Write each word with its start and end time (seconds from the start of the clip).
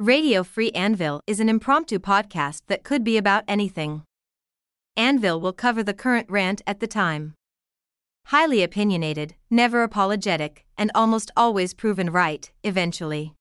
Radio 0.00 0.44
Free 0.44 0.70
Anvil 0.76 1.22
is 1.26 1.40
an 1.40 1.48
impromptu 1.48 1.98
podcast 1.98 2.60
that 2.68 2.84
could 2.84 3.02
be 3.02 3.16
about 3.16 3.42
anything. 3.48 4.04
Anvil 4.96 5.40
will 5.40 5.52
cover 5.52 5.82
the 5.82 5.92
current 5.92 6.30
rant 6.30 6.62
at 6.68 6.78
the 6.78 6.86
time. 6.86 7.34
Highly 8.26 8.62
opinionated, 8.62 9.34
never 9.50 9.82
apologetic, 9.82 10.64
and 10.76 10.92
almost 10.94 11.32
always 11.36 11.74
proven 11.74 12.12
right, 12.12 12.48
eventually. 12.62 13.34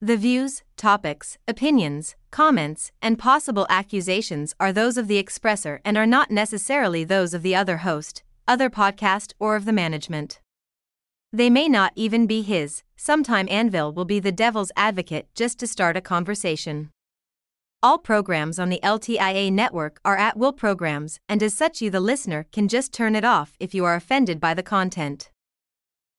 The 0.00 0.16
views, 0.16 0.62
topics, 0.76 1.38
opinions, 1.48 2.14
comments, 2.30 2.92
and 3.02 3.18
possible 3.18 3.66
accusations 3.68 4.54
are 4.60 4.72
those 4.72 4.96
of 4.96 5.08
the 5.08 5.20
expressor 5.20 5.80
and 5.84 5.98
are 5.98 6.06
not 6.06 6.30
necessarily 6.30 7.02
those 7.02 7.34
of 7.34 7.42
the 7.42 7.56
other 7.56 7.78
host, 7.78 8.22
other 8.46 8.70
podcast, 8.70 9.32
or 9.40 9.56
of 9.56 9.64
the 9.64 9.72
management. 9.72 10.38
They 11.34 11.50
may 11.50 11.68
not 11.68 11.92
even 11.96 12.28
be 12.28 12.42
his, 12.42 12.84
sometime 12.94 13.48
Anvil 13.50 13.92
will 13.92 14.04
be 14.04 14.20
the 14.20 14.30
devil's 14.30 14.70
advocate 14.76 15.26
just 15.34 15.58
to 15.58 15.66
start 15.66 15.96
a 15.96 16.00
conversation. 16.00 16.90
All 17.82 17.98
programs 17.98 18.60
on 18.60 18.68
the 18.68 18.78
LTIA 18.84 19.50
network 19.50 19.98
are 20.04 20.16
at 20.16 20.36
will 20.36 20.52
programs, 20.52 21.18
and 21.28 21.42
as 21.42 21.52
such, 21.52 21.82
you, 21.82 21.90
the 21.90 21.98
listener, 21.98 22.46
can 22.52 22.68
just 22.68 22.92
turn 22.92 23.16
it 23.16 23.24
off 23.24 23.56
if 23.58 23.74
you 23.74 23.84
are 23.84 23.96
offended 23.96 24.38
by 24.38 24.54
the 24.54 24.62
content. 24.62 25.32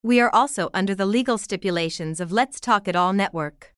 We 0.03 0.19
are 0.19 0.29
also 0.33 0.69
under 0.73 0.93
the 0.93 1.05
legal 1.05 1.37
stipulations 1.37 2.19
of 2.19 2.33
Let's 2.33 2.59
Talk 2.59 2.85
It 2.85 2.95
All 2.97 3.13
Network. 3.13 3.74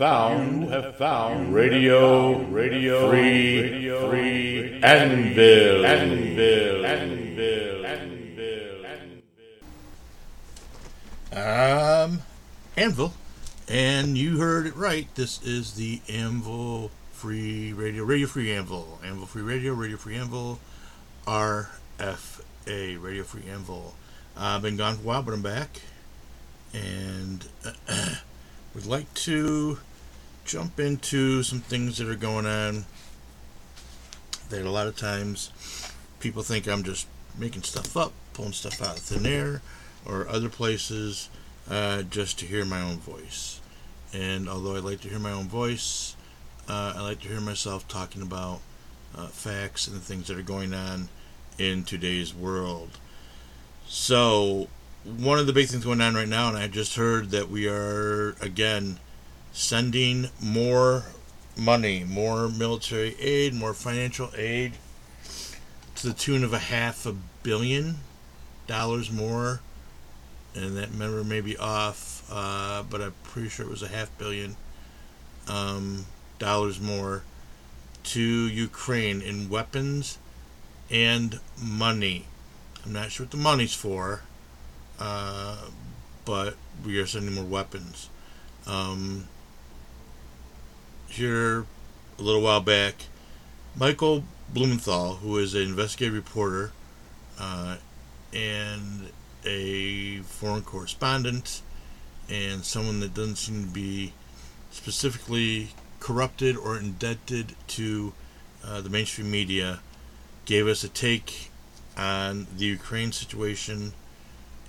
Found, 0.00 0.62
you 0.62 0.68
have 0.70 0.96
found 0.96 1.52
radio, 1.54 2.38
radio, 2.44 3.10
free, 3.10 3.60
radio, 3.60 4.08
free, 4.08 4.80
Anvil, 4.82 5.84
Anvil, 5.84 6.86
Anvil, 6.86 7.84
Anvil, 7.84 8.86
Um, 11.36 12.22
Anvil, 12.78 13.12
and 13.68 14.16
you 14.16 14.38
heard 14.38 14.66
it 14.66 14.74
right. 14.74 15.06
This 15.16 15.42
is 15.42 15.74
the 15.74 16.00
Anvil 16.08 16.90
Free 17.12 17.74
Radio, 17.74 18.02
Radio 18.02 18.26
Free 18.26 18.50
Anvil, 18.52 19.00
Anvil 19.04 19.26
Free 19.26 19.42
Radio, 19.42 19.74
Radio 19.74 19.98
Free 19.98 20.16
Anvil, 20.16 20.60
RFA, 21.26 23.02
Radio 23.02 23.22
Free 23.22 23.44
Anvil. 23.52 23.94
Uh, 24.34 24.56
I've 24.56 24.62
been 24.62 24.78
gone 24.78 24.94
for 24.94 25.02
a 25.02 25.04
while, 25.04 25.22
but 25.22 25.34
I'm 25.34 25.42
back, 25.42 25.82
and 26.72 27.46
would 28.74 28.86
like 28.86 29.12
to 29.12 29.78
jump 30.50 30.80
into 30.80 31.44
some 31.44 31.60
things 31.60 31.98
that 31.98 32.08
are 32.08 32.16
going 32.16 32.44
on. 32.44 32.84
That 34.48 34.66
a 34.66 34.70
lot 34.70 34.88
of 34.88 34.96
times 34.96 35.52
people 36.18 36.42
think 36.42 36.66
I'm 36.66 36.82
just 36.82 37.06
making 37.38 37.62
stuff 37.62 37.96
up, 37.96 38.12
pulling 38.32 38.52
stuff 38.52 38.82
out 38.82 38.96
of 38.96 39.02
thin 39.02 39.26
air, 39.26 39.62
or 40.04 40.28
other 40.28 40.48
places 40.48 41.28
uh, 41.70 42.02
just 42.02 42.40
to 42.40 42.46
hear 42.46 42.64
my 42.64 42.80
own 42.80 42.96
voice. 42.96 43.60
And 44.12 44.48
although 44.48 44.74
I 44.74 44.80
like 44.80 45.00
to 45.02 45.08
hear 45.08 45.20
my 45.20 45.30
own 45.30 45.46
voice, 45.46 46.16
uh, 46.68 46.94
I 46.96 47.00
like 47.00 47.20
to 47.20 47.28
hear 47.28 47.40
myself 47.40 47.86
talking 47.86 48.20
about 48.20 48.58
uh, 49.16 49.28
facts 49.28 49.86
and 49.86 49.96
the 49.96 50.00
things 50.00 50.26
that 50.26 50.36
are 50.36 50.42
going 50.42 50.74
on 50.74 51.10
in 51.58 51.84
today's 51.84 52.34
world. 52.34 52.98
So, 53.86 54.66
one 55.04 55.38
of 55.38 55.46
the 55.46 55.52
big 55.52 55.68
things 55.68 55.84
going 55.84 56.00
on 56.00 56.14
right 56.14 56.28
now, 56.28 56.48
and 56.48 56.56
I 56.56 56.66
just 56.66 56.96
heard 56.96 57.30
that 57.30 57.48
we 57.48 57.68
are 57.68 58.34
again 58.40 58.98
sending 59.52 60.28
more 60.40 61.04
money, 61.56 62.04
more 62.04 62.48
military 62.48 63.16
aid, 63.20 63.54
more 63.54 63.74
financial 63.74 64.30
aid 64.36 64.72
to 65.96 66.08
the 66.08 66.14
tune 66.14 66.44
of 66.44 66.52
a 66.52 66.58
half 66.58 67.04
a 67.06 67.14
billion 67.42 67.96
dollars 68.66 69.10
more. 69.10 69.60
And 70.54 70.76
that 70.76 70.92
number 70.92 71.22
may 71.22 71.40
be 71.40 71.56
off, 71.56 72.28
uh, 72.30 72.82
but 72.88 73.00
I'm 73.00 73.14
pretty 73.22 73.48
sure 73.48 73.66
it 73.66 73.70
was 73.70 73.82
a 73.82 73.88
half 73.88 74.16
billion 74.18 74.56
um, 75.46 76.06
dollars 76.38 76.80
more 76.80 77.22
to 78.02 78.20
Ukraine 78.20 79.20
in 79.22 79.48
weapons 79.48 80.18
and 80.90 81.38
money. 81.62 82.26
I'm 82.84 82.92
not 82.92 83.12
sure 83.12 83.26
what 83.26 83.30
the 83.30 83.36
money's 83.36 83.74
for, 83.74 84.22
uh, 84.98 85.66
but 86.24 86.56
we 86.84 86.98
are 86.98 87.06
sending 87.06 87.34
more 87.34 87.44
weapons. 87.44 88.08
Um, 88.66 89.28
here, 91.10 91.66
a 92.18 92.22
little 92.22 92.40
while 92.40 92.60
back, 92.60 92.94
Michael 93.76 94.24
Blumenthal, 94.48 95.16
who 95.16 95.38
is 95.38 95.54
an 95.54 95.62
investigative 95.62 96.14
reporter 96.14 96.72
uh, 97.38 97.76
and 98.32 99.10
a 99.44 100.18
foreign 100.20 100.62
correspondent, 100.62 101.62
and 102.28 102.64
someone 102.64 103.00
that 103.00 103.12
doesn't 103.12 103.36
seem 103.36 103.64
to 103.64 103.70
be 103.70 104.12
specifically 104.70 105.70
corrupted 105.98 106.56
or 106.56 106.78
indebted 106.78 107.54
to 107.66 108.12
uh, 108.64 108.80
the 108.80 108.88
mainstream 108.88 109.30
media, 109.30 109.80
gave 110.44 110.68
us 110.68 110.84
a 110.84 110.88
take 110.88 111.50
on 111.96 112.46
the 112.56 112.66
Ukraine 112.66 113.10
situation 113.10 113.92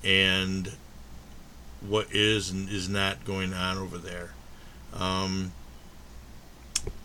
and 0.04 0.72
what 1.88 2.08
is 2.12 2.50
and 2.50 2.68
is 2.68 2.90
not 2.90 3.24
going 3.26 3.54
on 3.54 3.78
over 3.78 3.98
there. 3.98 4.32
Um, 4.94 5.54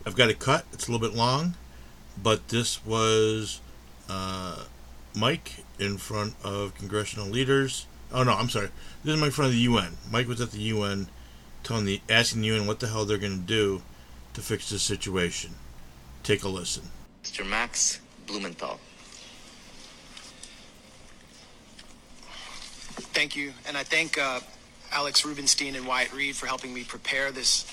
I've 0.04 0.16
got 0.16 0.30
it 0.30 0.38
cut. 0.38 0.64
It's 0.72 0.88
a 0.88 0.92
little 0.92 1.06
bit 1.06 1.16
long, 1.16 1.54
but 2.22 2.48
this 2.48 2.84
was 2.84 3.60
uh, 4.08 4.64
Mike 5.14 5.64
in 5.78 5.98
front 5.98 6.34
of 6.44 6.74
congressional 6.74 7.26
leaders. 7.28 7.86
Oh 8.12 8.22
no, 8.22 8.32
I'm 8.32 8.48
sorry. 8.48 8.68
This 9.02 9.14
is 9.14 9.20
Mike 9.20 9.28
in 9.28 9.32
front 9.32 9.48
of 9.48 9.54
the 9.54 9.60
UN. 9.60 9.96
Mike 10.10 10.28
was 10.28 10.40
at 10.40 10.52
the 10.52 10.58
UN, 10.58 11.08
telling 11.62 11.84
the 11.84 12.00
asking 12.08 12.42
the 12.42 12.48
UN 12.48 12.66
what 12.66 12.80
the 12.80 12.88
hell 12.88 13.04
they're 13.04 13.18
going 13.18 13.40
to 13.40 13.46
do 13.46 13.82
to 14.34 14.40
fix 14.40 14.70
this 14.70 14.82
situation. 14.82 15.54
Take 16.22 16.44
a 16.44 16.48
listen. 16.48 16.84
Mr. 17.24 17.46
Max 17.46 18.00
Blumenthal. 18.26 18.78
Thank 23.12 23.36
you, 23.36 23.52
and 23.66 23.76
I 23.76 23.82
thank 23.82 24.18
uh, 24.18 24.40
Alex 24.92 25.24
Rubenstein 25.24 25.74
and 25.74 25.86
Wyatt 25.86 26.12
Reed 26.12 26.36
for 26.36 26.46
helping 26.46 26.72
me 26.72 26.84
prepare 26.84 27.30
this 27.30 27.64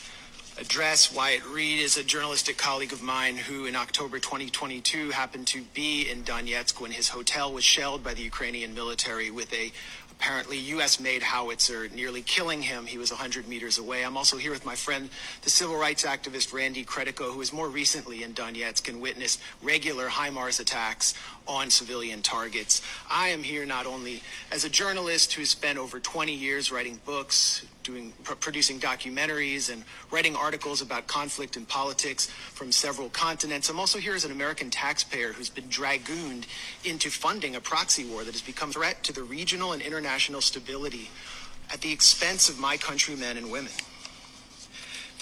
address. 0.60 1.14
Wyatt 1.14 1.46
Reed 1.46 1.80
is 1.80 1.98
a 1.98 2.04
journalistic 2.04 2.58
colleague 2.58 2.94
of 2.94 3.02
mine 3.02 3.38
who, 3.38 3.66
in 3.66 3.76
October 3.76 4.20
2022, 4.20 5.12
happened 5.12 5.48
to 5.48 5.62
be 5.74 6.10
in 6.10 6.24
Donetsk 6.24 6.80
when 6.80 6.92
his 6.92 7.10
hotel 7.10 7.52
was 7.52 7.64
shelled 7.64 8.04
by 8.04 8.14
the 8.14 8.22
Ukrainian 8.22 8.74
military 8.74 9.32
with 9.32 9.52
a 9.54 9.72
apparently 10.12 10.58
U.S.-made 10.58 11.22
howitzer, 11.22 11.90
nearly 11.90 12.22
killing 12.22 12.62
him. 12.62 12.86
He 12.86 12.98
was 12.98 13.12
100 13.12 13.48
meters 13.48 13.78
away. 13.78 14.06
I'm 14.06 14.16
also 14.16 14.38
here 14.38 14.52
with 14.52 14.66
my 14.66 14.76
friend, 14.76 15.10
the 15.42 15.50
civil 15.50 15.76
rights 15.76 16.06
activist 16.06 16.54
Randy 16.54 16.86
Credico, 16.86 17.34
who 17.34 17.40
was 17.40 17.52
more 17.52 17.68
recently 17.68 18.24
in 18.24 18.34
Donetsk 18.34 18.88
and 18.88 19.02
witnessed 19.02 19.42
regular 19.62 20.08
HIMARS 20.08 20.60
attacks 20.60 21.14
on 21.48 21.70
civilian 21.70 22.22
targets. 22.22 22.82
I 23.10 23.30
am 23.30 23.44
here 23.44 23.66
not 23.66 23.86
only 23.86 24.22
as 24.52 24.64
a 24.64 24.70
journalist 24.70 25.34
who 25.34 25.46
spent 25.46 25.78
over 25.78 26.00
20 26.00 26.34
years 26.34 26.72
writing 26.72 27.02
books, 27.06 27.66
doing 27.84 28.14
pr- 28.24 28.34
producing 28.36 28.80
documentaries 28.80 29.72
and 29.72 29.84
writing 30.12 30.36
articles 30.36 30.82
about 30.82 31.08
conflict 31.08 31.56
and 31.58 31.68
politics 31.68 32.28
from 32.28 32.72
several 32.72 33.10
continents. 33.10 33.70
I'm 33.70 33.80
also 33.80 34.00
here 34.00 34.16
as 34.16 34.26
an 34.26 34.32
American 34.32 34.70
taxpayer 34.70 35.34
who's 35.34 35.50
been 35.50 35.68
dragooned 35.68 36.48
into 36.84 37.10
funding 37.10 37.56
a 37.56 37.62
proxy 37.62 38.06
war 38.06 38.24
that 38.24 38.32
has 38.32 38.42
become 38.42 38.70
a 38.70 38.74
threat 38.74 39.04
to 39.04 39.14
the 39.14 39.24
regional 39.24 39.74
and 39.74 39.82
international 39.82 40.42
stability 40.42 41.10
at 41.72 41.82
the 41.82 41.92
expense 41.92 42.50
of 42.50 42.60
my 42.60 42.78
countrymen 42.78 43.38
and 43.38 43.52
women. 43.52 43.72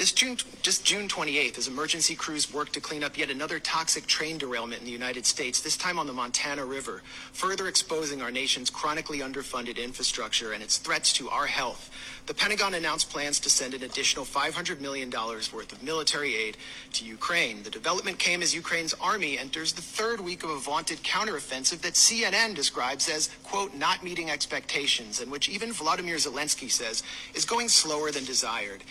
This 0.01 0.11
June, 0.11 0.35
just 0.63 0.83
June 0.83 1.07
28th, 1.07 1.59
as 1.59 1.67
emergency 1.67 2.15
crews 2.15 2.51
worked 2.51 2.73
to 2.73 2.81
clean 2.81 3.03
up 3.03 3.19
yet 3.19 3.29
another 3.29 3.59
toxic 3.59 4.07
train 4.07 4.39
derailment 4.39 4.79
in 4.79 4.85
the 4.85 4.91
United 4.91 5.27
States, 5.27 5.61
this 5.61 5.77
time 5.77 5.99
on 5.99 6.07
the 6.07 6.11
Montana 6.11 6.65
River, 6.65 7.03
further 7.33 7.67
exposing 7.67 8.19
our 8.19 8.31
nation's 8.31 8.71
chronically 8.71 9.19
underfunded 9.19 9.77
infrastructure 9.77 10.53
and 10.53 10.63
its 10.63 10.79
threats 10.79 11.13
to 11.13 11.29
our 11.29 11.45
health, 11.45 11.91
the 12.25 12.33
Pentagon 12.33 12.73
announced 12.73 13.11
plans 13.11 13.39
to 13.41 13.49
send 13.49 13.75
an 13.75 13.83
additional 13.83 14.25
$500 14.25 14.79
million 14.79 15.11
worth 15.11 15.71
of 15.71 15.83
military 15.83 16.35
aid 16.35 16.57
to 16.93 17.05
Ukraine. 17.05 17.61
The 17.61 17.69
development 17.69 18.17
came 18.17 18.41
as 18.41 18.55
Ukraine's 18.55 18.95
army 19.01 19.37
enters 19.37 19.73
the 19.73 19.81
third 19.81 20.19
week 20.19 20.43
of 20.43 20.49
a 20.49 20.57
vaunted 20.57 21.03
counteroffensive 21.03 21.81
that 21.81 21.93
CNN 21.93 22.55
describes 22.55 23.07
as, 23.09 23.29
quote, 23.43 23.75
not 23.75 24.03
meeting 24.03 24.31
expectations, 24.31 25.19
and 25.19 25.31
which 25.31 25.49
even 25.49 25.71
Vladimir 25.71 26.15
Zelensky 26.15 26.71
says 26.71 27.03
is 27.35 27.45
going 27.45 27.69
slower 27.69 28.11
than 28.11 28.25
desired. 28.25 28.83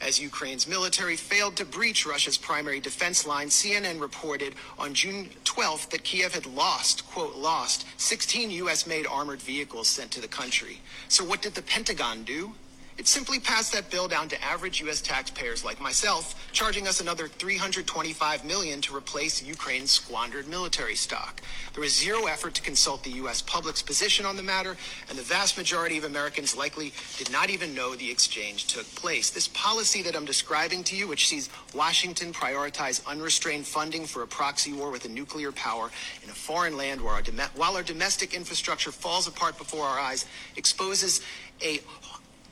As 0.00 0.20
Ukraine's 0.58 0.76
military 0.76 1.14
failed 1.14 1.54
to 1.54 1.64
breach 1.64 2.04
Russia's 2.04 2.36
primary 2.36 2.80
defense 2.80 3.24
line, 3.24 3.46
CNN 3.46 4.00
reported 4.00 4.56
on 4.76 4.92
June 4.92 5.30
12th 5.44 5.88
that 5.90 6.02
Kiev 6.02 6.34
had 6.34 6.46
lost, 6.46 7.06
quote, 7.06 7.36
lost 7.36 7.86
16 7.96 8.50
U.S. 8.50 8.84
made 8.84 9.06
armored 9.06 9.40
vehicles 9.40 9.86
sent 9.86 10.10
to 10.10 10.20
the 10.20 10.26
country. 10.26 10.80
So 11.06 11.24
what 11.24 11.42
did 11.42 11.54
the 11.54 11.62
Pentagon 11.62 12.24
do? 12.24 12.54
It 12.98 13.06
simply 13.06 13.38
passed 13.38 13.72
that 13.74 13.90
bill 13.90 14.08
down 14.08 14.28
to 14.28 14.44
average 14.44 14.80
U.S. 14.80 15.00
taxpayers 15.00 15.64
like 15.64 15.80
myself, 15.80 16.34
charging 16.52 16.88
us 16.88 17.00
another 17.00 17.28
325 17.28 18.44
million 18.44 18.80
to 18.80 18.96
replace 18.96 19.40
Ukraine's 19.40 19.92
squandered 19.92 20.48
military 20.48 20.96
stock. 20.96 21.40
There 21.74 21.80
was 21.80 21.96
zero 21.96 22.26
effort 22.26 22.54
to 22.54 22.62
consult 22.62 23.04
the 23.04 23.12
U.S. 23.12 23.40
public's 23.40 23.82
position 23.82 24.26
on 24.26 24.36
the 24.36 24.42
matter, 24.42 24.76
and 25.08 25.16
the 25.16 25.22
vast 25.22 25.56
majority 25.56 25.96
of 25.96 26.02
Americans 26.02 26.56
likely 26.56 26.92
did 27.16 27.30
not 27.30 27.50
even 27.50 27.72
know 27.72 27.94
the 27.94 28.10
exchange 28.10 28.66
took 28.66 28.84
place. 28.96 29.30
This 29.30 29.46
policy 29.46 30.02
that 30.02 30.16
I'm 30.16 30.24
describing 30.24 30.82
to 30.84 30.96
you, 30.96 31.06
which 31.06 31.28
sees 31.28 31.50
Washington 31.74 32.32
prioritize 32.32 33.06
unrestrained 33.06 33.64
funding 33.64 34.06
for 34.06 34.24
a 34.24 34.26
proxy 34.26 34.72
war 34.72 34.90
with 34.90 35.04
a 35.04 35.08
nuclear 35.08 35.52
power 35.52 35.92
in 36.24 36.30
a 36.30 36.34
foreign 36.34 36.76
land 36.76 37.00
our 37.00 37.22
while 37.54 37.76
our 37.76 37.82
domestic 37.84 38.34
infrastructure 38.34 38.90
falls 38.90 39.28
apart 39.28 39.56
before 39.56 39.84
our 39.84 40.00
eyes, 40.00 40.26
exposes 40.56 41.20
a 41.62 41.80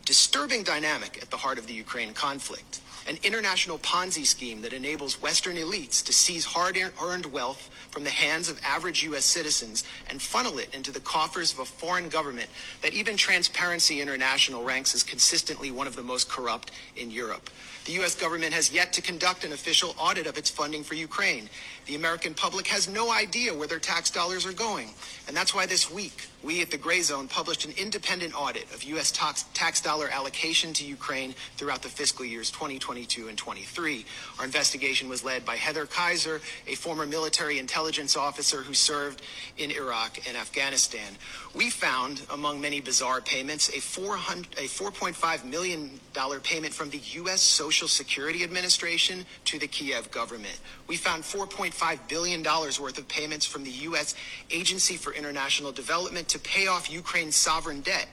disturbing 0.06 0.62
dynamic 0.62 1.18
at 1.20 1.30
the 1.30 1.36
heart 1.36 1.58
of 1.58 1.66
the 1.66 1.74
Ukraine 1.74 2.14
conflict. 2.14 2.80
An 3.08 3.18
international 3.22 3.78
Ponzi 3.78 4.24
scheme 4.24 4.62
that 4.62 4.72
enables 4.72 5.20
Western 5.20 5.56
elites 5.56 6.04
to 6.04 6.12
seize 6.12 6.44
hard 6.44 6.76
earned 7.02 7.26
wealth 7.26 7.70
from 7.90 8.04
the 8.04 8.10
hands 8.10 8.48
of 8.48 8.60
average 8.64 9.04
U.S. 9.04 9.24
citizens 9.24 9.84
and 10.10 10.20
funnel 10.20 10.58
it 10.58 10.74
into 10.74 10.90
the 10.90 11.00
coffers 11.00 11.52
of 11.52 11.60
a 11.60 11.64
foreign 11.64 12.08
government 12.08 12.48
that 12.82 12.94
even 12.94 13.16
Transparency 13.16 14.00
International 14.00 14.64
ranks 14.64 14.94
as 14.94 15.02
consistently 15.02 15.70
one 15.70 15.86
of 15.86 15.94
the 15.94 16.02
most 16.02 16.28
corrupt 16.28 16.72
in 16.96 17.10
Europe. 17.10 17.48
The 17.84 17.92
U.S. 17.92 18.16
government 18.16 18.52
has 18.52 18.72
yet 18.72 18.92
to 18.94 19.02
conduct 19.02 19.44
an 19.44 19.52
official 19.52 19.94
audit 19.98 20.26
of 20.26 20.36
its 20.36 20.50
funding 20.50 20.82
for 20.82 20.94
Ukraine. 20.94 21.48
The 21.86 21.94
American 21.94 22.34
public 22.34 22.66
has 22.66 22.88
no 22.88 23.12
idea 23.12 23.54
where 23.54 23.68
their 23.68 23.78
tax 23.78 24.10
dollars 24.10 24.44
are 24.44 24.52
going. 24.52 24.90
And 25.28 25.36
that's 25.36 25.54
why 25.54 25.66
this 25.66 25.88
week, 25.88 26.28
we 26.42 26.60
at 26.60 26.70
the 26.70 26.76
Gray 26.76 27.00
Zone 27.00 27.28
published 27.28 27.64
an 27.64 27.72
independent 27.76 28.34
audit 28.40 28.72
of 28.74 28.82
U.S. 28.84 29.10
tax, 29.12 29.44
tax 29.54 29.80
dollar 29.80 30.08
allocation 30.08 30.72
to 30.74 30.84
Ukraine 30.84 31.34
throughout 31.56 31.82
the 31.82 31.88
fiscal 31.88 32.24
years 32.24 32.50
2022 32.50 33.28
and 33.28 33.38
23. 33.38 34.04
Our 34.38 34.44
investigation 34.44 35.08
was 35.08 35.24
led 35.24 35.44
by 35.44 35.56
Heather 35.56 35.86
Kaiser, 35.86 36.40
a 36.66 36.74
former 36.74 37.06
military 37.06 37.58
intelligence 37.58 38.16
officer 38.16 38.62
who 38.62 38.74
served 38.74 39.22
in 39.58 39.70
Iraq 39.70 40.26
and 40.28 40.36
Afghanistan. 40.36 41.14
We 41.54 41.70
found, 41.70 42.22
among 42.30 42.60
many 42.60 42.80
bizarre 42.80 43.20
payments, 43.20 43.68
a, 43.70 43.78
a 43.78 43.80
$4.5 43.80 45.44
million 45.44 46.00
payment 46.42 46.74
from 46.74 46.90
the 46.90 46.98
U.S. 46.98 47.42
Social 47.42 47.88
Security 47.88 48.44
Administration 48.44 49.24
to 49.46 49.58
the 49.58 49.66
Kiev 49.66 50.10
government. 50.10 50.60
We 50.86 50.96
found 50.96 51.24
$4.5 51.24 51.75
billion 52.08 52.42
worth 52.42 52.98
of 52.98 53.08
payments 53.08 53.46
from 53.46 53.64
the 53.64 53.70
U.S. 53.70 54.14
Agency 54.50 54.96
for 54.96 55.12
International 55.12 55.72
Development 55.72 56.28
to 56.28 56.38
pay 56.38 56.66
off 56.66 56.90
Ukraine's 56.90 57.36
sovereign 57.36 57.80
debt 57.80 58.08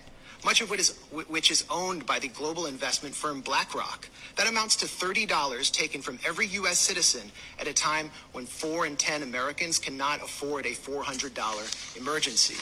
much 0.46 0.62
of 0.62 0.70
which 0.70 0.80
is, 0.80 0.98
which 1.28 1.52
is 1.52 1.66
owned 1.70 2.06
by 2.06 2.20
the 2.20 2.28
global 2.28 2.66
investment 2.66 3.16
firm 3.16 3.42
BlackRock. 3.42 4.10
That 4.36 4.48
amounts 4.48 4.76
to 4.78 4.86
$30 4.86 5.72
taken 5.72 6.02
from 6.02 6.20
every 6.26 6.48
U.S. 6.48 6.80
citizen 6.80 7.32
at 7.60 7.68
a 7.68 7.74
time 7.74 8.12
when 8.34 8.46
4 8.46 8.86
in 8.86 8.96
10 8.96 9.24
Americans 9.24 9.80
cannot 9.80 10.22
afford 10.22 10.66
a 10.66 10.72
$400 10.72 11.98
emergency. 11.98 12.56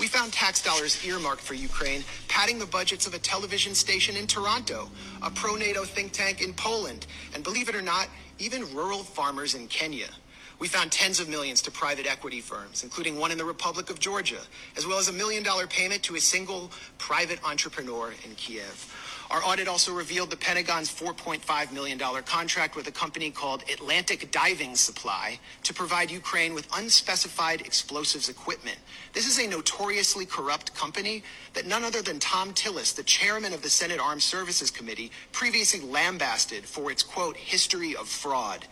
We 0.00 0.08
found 0.08 0.32
tax 0.32 0.62
dollars 0.62 1.04
earmarked 1.04 1.42
for 1.42 1.54
Ukraine, 1.54 2.04
padding 2.28 2.58
the 2.58 2.66
budgets 2.66 3.06
of 3.06 3.14
a 3.14 3.18
television 3.18 3.74
station 3.74 4.16
in 4.16 4.26
Toronto, 4.26 4.90
a 5.22 5.30
pro 5.30 5.56
NATO 5.56 5.84
think 5.84 6.12
tank 6.12 6.42
in 6.42 6.54
Poland, 6.54 7.06
and 7.34 7.42
believe 7.44 7.68
it 7.68 7.74
or 7.74 7.82
not, 7.82 8.08
even 8.38 8.74
rural 8.74 9.02
farmers 9.02 9.54
in 9.54 9.66
Kenya. 9.68 10.08
We 10.58 10.68
found 10.68 10.90
tens 10.90 11.20
of 11.20 11.28
millions 11.28 11.60
to 11.62 11.70
private 11.70 12.06
equity 12.06 12.40
firms, 12.40 12.82
including 12.82 13.18
one 13.18 13.30
in 13.30 13.36
the 13.36 13.44
Republic 13.44 13.90
of 13.90 14.00
Georgia, 14.00 14.40
as 14.76 14.86
well 14.86 14.98
as 14.98 15.08
a 15.08 15.12
million 15.12 15.42
dollar 15.42 15.66
payment 15.66 16.02
to 16.04 16.16
a 16.16 16.20
single 16.20 16.70
private 16.96 17.38
entrepreneur 17.44 18.14
in 18.24 18.34
Kiev. 18.36 18.94
Our 19.30 19.42
audit 19.44 19.66
also 19.66 19.92
revealed 19.92 20.30
the 20.30 20.36
Pentagon's 20.36 20.88
$4.5 20.88 21.72
million 21.72 21.98
contract 21.98 22.76
with 22.76 22.86
a 22.86 22.92
company 22.92 23.30
called 23.30 23.64
Atlantic 23.70 24.30
Diving 24.30 24.76
Supply 24.76 25.40
to 25.64 25.74
provide 25.74 26.10
Ukraine 26.12 26.54
with 26.54 26.68
unspecified 26.74 27.60
explosives 27.62 28.28
equipment. 28.28 28.78
This 29.12 29.26
is 29.26 29.40
a 29.40 29.48
notoriously 29.48 30.26
corrupt 30.26 30.74
company 30.74 31.24
that 31.54 31.66
none 31.66 31.82
other 31.82 32.02
than 32.02 32.20
Thom 32.20 32.54
Tillis, 32.54 32.94
the 32.94 33.02
chairman 33.02 33.52
of 33.52 33.62
the 33.62 33.70
Senate 33.70 33.98
Armed 33.98 34.22
Services 34.22 34.70
Committee, 34.70 35.10
previously 35.32 35.80
lambasted 35.80 36.64
for 36.64 36.92
its, 36.92 37.02
quote, 37.02 37.36
history 37.36 37.96
of 37.96 38.08
fraud. 38.08 38.64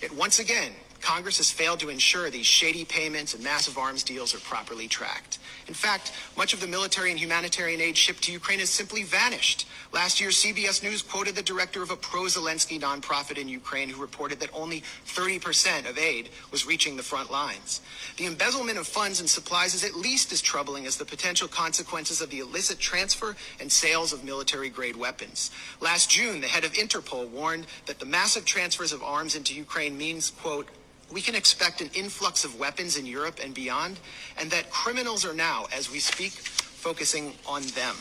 It 0.00 0.16
once 0.16 0.38
again 0.38 0.72
Congress 1.00 1.38
has 1.38 1.50
failed 1.50 1.80
to 1.80 1.88
ensure 1.88 2.30
these 2.30 2.46
shady 2.46 2.84
payments 2.84 3.34
and 3.34 3.42
massive 3.42 3.78
arms 3.78 4.02
deals 4.02 4.34
are 4.34 4.40
properly 4.40 4.88
tracked. 4.88 5.38
In 5.66 5.74
fact, 5.74 6.12
much 6.36 6.52
of 6.52 6.60
the 6.60 6.66
military 6.66 7.10
and 7.10 7.18
humanitarian 7.18 7.80
aid 7.80 7.96
shipped 7.96 8.22
to 8.24 8.32
Ukraine 8.32 8.58
has 8.58 8.70
simply 8.70 9.02
vanished. 9.02 9.66
Last 9.92 10.20
year, 10.20 10.30
CBS 10.30 10.82
News 10.82 11.02
quoted 11.02 11.34
the 11.34 11.42
director 11.42 11.82
of 11.82 11.90
a 11.90 11.96
pro 11.96 12.22
Zelensky 12.22 12.80
nonprofit 12.80 13.38
in 13.38 13.48
Ukraine 13.48 13.88
who 13.88 14.00
reported 14.00 14.40
that 14.40 14.50
only 14.52 14.82
30% 15.06 15.88
of 15.88 15.98
aid 15.98 16.30
was 16.50 16.66
reaching 16.66 16.96
the 16.96 17.02
front 17.02 17.30
lines. 17.30 17.80
The 18.16 18.26
embezzlement 18.26 18.78
of 18.78 18.86
funds 18.86 19.20
and 19.20 19.28
supplies 19.28 19.74
is 19.74 19.84
at 19.84 19.94
least 19.94 20.32
as 20.32 20.40
troubling 20.40 20.86
as 20.86 20.96
the 20.96 21.04
potential 21.04 21.48
consequences 21.48 22.20
of 22.20 22.30
the 22.30 22.40
illicit 22.40 22.78
transfer 22.78 23.36
and 23.60 23.70
sales 23.70 24.12
of 24.12 24.24
military 24.24 24.68
grade 24.68 24.96
weapons. 24.96 25.50
Last 25.80 26.10
June, 26.10 26.40
the 26.40 26.48
head 26.48 26.64
of 26.64 26.72
Interpol 26.72 27.28
warned 27.28 27.66
that 27.86 27.98
the 27.98 28.06
massive 28.06 28.44
transfers 28.44 28.92
of 28.92 29.02
arms 29.02 29.34
into 29.36 29.54
Ukraine 29.54 29.96
means, 29.96 30.30
quote, 30.30 30.68
we 31.12 31.20
can 31.20 31.34
expect 31.34 31.80
an 31.80 31.90
influx 31.94 32.44
of 32.44 32.58
weapons 32.58 32.96
in 32.96 33.06
Europe 33.06 33.38
and 33.42 33.54
beyond, 33.54 33.98
and 34.38 34.50
that 34.50 34.70
criminals 34.70 35.24
are 35.24 35.34
now, 35.34 35.66
as 35.74 35.90
we 35.90 35.98
speak, 35.98 36.32
focusing 36.32 37.32
on 37.46 37.62
them. 37.68 37.94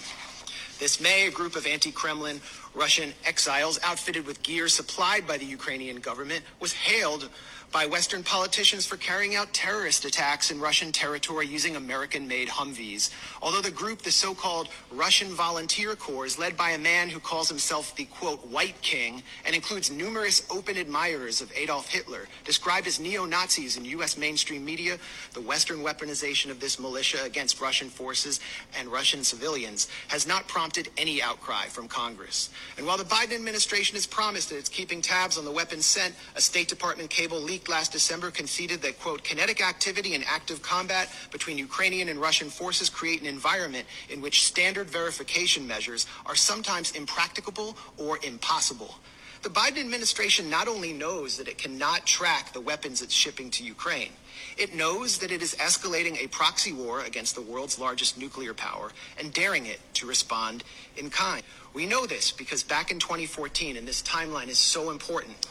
This 0.79 1.01
May, 1.01 1.27
a 1.27 1.31
group 1.31 1.55
of 1.55 1.65
anti 1.65 1.91
Kremlin 1.91 2.39
Russian 2.75 3.13
exiles 3.25 3.79
outfitted 3.83 4.27
with 4.27 4.43
gear 4.43 4.67
supplied 4.67 5.25
by 5.27 5.37
the 5.37 5.45
Ukrainian 5.45 5.97
government 5.97 6.43
was 6.59 6.73
hailed 6.73 7.29
by 7.71 7.85
Western 7.85 8.23
politicians 8.23 8.85
for 8.85 8.97
carrying 8.97 9.35
out 9.35 9.53
terrorist 9.53 10.05
attacks 10.05 10.51
in 10.51 10.59
Russian 10.59 10.91
territory 10.91 11.45
using 11.45 11.75
American 11.75 12.27
made 12.27 12.47
Humvees. 12.47 13.11
Although 13.41 13.61
the 13.61 13.71
group, 13.71 14.01
the 14.01 14.11
so 14.11 14.33
called 14.33 14.69
Russian 14.91 15.29
Volunteer 15.29 15.95
Corps, 15.95 16.25
is 16.25 16.39
led 16.39 16.55
by 16.55 16.71
a 16.71 16.77
man 16.77 17.09
who 17.09 17.19
calls 17.19 17.49
himself 17.49 17.95
the 17.95 18.05
quote, 18.05 18.45
White 18.47 18.81
King 18.81 19.21
and 19.45 19.53
includes 19.53 19.91
numerous 19.91 20.47
open 20.49 20.77
admirers 20.77 21.41
of 21.41 21.51
Adolf 21.55 21.89
Hitler, 21.89 22.27
described 22.45 22.87
as 22.87 22.99
neo 22.99 23.25
Nazis 23.25 23.77
in 23.77 23.85
U.S. 23.85 24.17
mainstream 24.17 24.63
media, 24.63 24.97
the 25.33 25.41
Western 25.41 25.79
weaponization 25.79 26.49
of 26.49 26.59
this 26.59 26.79
militia 26.79 27.19
against 27.23 27.59
Russian 27.59 27.89
forces 27.89 28.39
and 28.79 28.87
Russian 28.87 29.23
civilians 29.23 29.87
has 30.07 30.25
not 30.25 30.47
prompted 30.47 30.89
any 30.97 31.21
outcry 31.21 31.65
from 31.65 31.87
Congress. 31.87 32.49
And 32.77 32.85
while 32.85 32.97
the 32.97 33.03
Biden 33.03 33.35
administration 33.35 33.95
has 33.95 34.07
promised 34.07 34.49
that 34.49 34.57
it's 34.57 34.69
keeping 34.69 35.01
tabs 35.01 35.37
on 35.37 35.45
the 35.45 35.51
weapons 35.51 35.85
sent, 35.85 36.15
a 36.35 36.41
State 36.41 36.67
Department 36.69 37.09
cable 37.09 37.39
leaked 37.57 37.69
last 37.69 37.91
December 37.91 38.29
conceded 38.29 38.83
that, 38.83 38.99
quote, 38.99 39.23
kinetic 39.23 39.67
activity 39.67 40.13
and 40.13 40.23
active 40.27 40.61
combat 40.61 41.09
between 41.31 41.57
Ukrainian 41.57 42.07
and 42.07 42.21
Russian 42.21 42.51
forces 42.51 42.87
create 42.87 43.19
an 43.21 43.25
environment 43.25 43.87
in 44.11 44.21
which 44.21 44.43
standard 44.45 44.87
verification 44.91 45.65
measures 45.65 46.05
are 46.27 46.35
sometimes 46.35 46.91
impracticable 46.91 47.75
or 47.97 48.19
impossible. 48.23 48.93
The 49.41 49.49
Biden 49.49 49.79
administration 49.79 50.51
not 50.51 50.67
only 50.67 50.93
knows 50.93 51.35
that 51.37 51.47
it 51.47 51.57
cannot 51.57 52.05
track 52.05 52.53
the 52.53 52.61
weapons 52.61 53.01
it's 53.01 53.11
shipping 53.15 53.49
to 53.49 53.63
Ukraine, 53.63 54.11
it 54.55 54.75
knows 54.75 55.17
that 55.17 55.31
it 55.31 55.41
is 55.41 55.55
escalating 55.55 56.23
a 56.23 56.27
proxy 56.27 56.73
war 56.73 57.01
against 57.05 57.33
the 57.33 57.41
world's 57.41 57.79
largest 57.79 58.19
nuclear 58.19 58.53
power 58.53 58.91
and 59.19 59.33
daring 59.33 59.65
it 59.65 59.79
to 59.95 60.05
respond 60.05 60.63
in 60.95 61.09
kind. 61.09 61.41
We 61.73 61.87
know 61.87 62.05
this 62.05 62.31
because 62.31 62.61
back 62.61 62.91
in 62.91 62.99
2014, 62.99 63.77
and 63.77 63.87
this 63.87 64.03
timeline 64.03 64.47
is 64.47 64.59
so 64.59 64.91
important, 64.91 65.47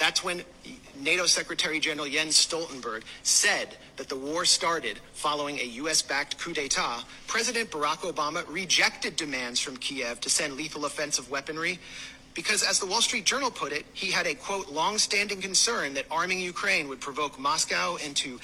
that's 0.00 0.24
when 0.24 0.42
NATO 0.98 1.26
Secretary 1.26 1.78
General 1.78 2.08
Jens 2.08 2.34
Stoltenberg 2.34 3.02
said 3.22 3.76
that 3.96 4.08
the 4.08 4.16
war 4.16 4.46
started 4.46 4.98
following 5.12 5.58
a 5.58 5.64
U.S. 5.64 6.00
backed 6.00 6.38
coup 6.38 6.54
d'etat. 6.54 7.04
President 7.26 7.70
Barack 7.70 7.98
Obama 8.10 8.42
rejected 8.48 9.14
demands 9.14 9.60
from 9.60 9.76
Kiev 9.76 10.18
to 10.22 10.30
send 10.30 10.54
lethal 10.54 10.86
offensive 10.86 11.30
weaponry. 11.30 11.78
Because, 12.32 12.62
as 12.62 12.78
the 12.78 12.86
Wall 12.86 13.02
Street 13.02 13.26
Journal 13.26 13.50
put 13.50 13.72
it, 13.72 13.84
he 13.92 14.10
had 14.10 14.26
a 14.26 14.34
quote, 14.34 14.70
long 14.70 14.96
standing 14.96 15.40
concern 15.40 15.92
that 15.94 16.06
arming 16.10 16.40
Ukraine 16.40 16.88
would 16.88 17.00
provoke 17.00 17.38
Moscow 17.38 17.96
into 17.96 18.38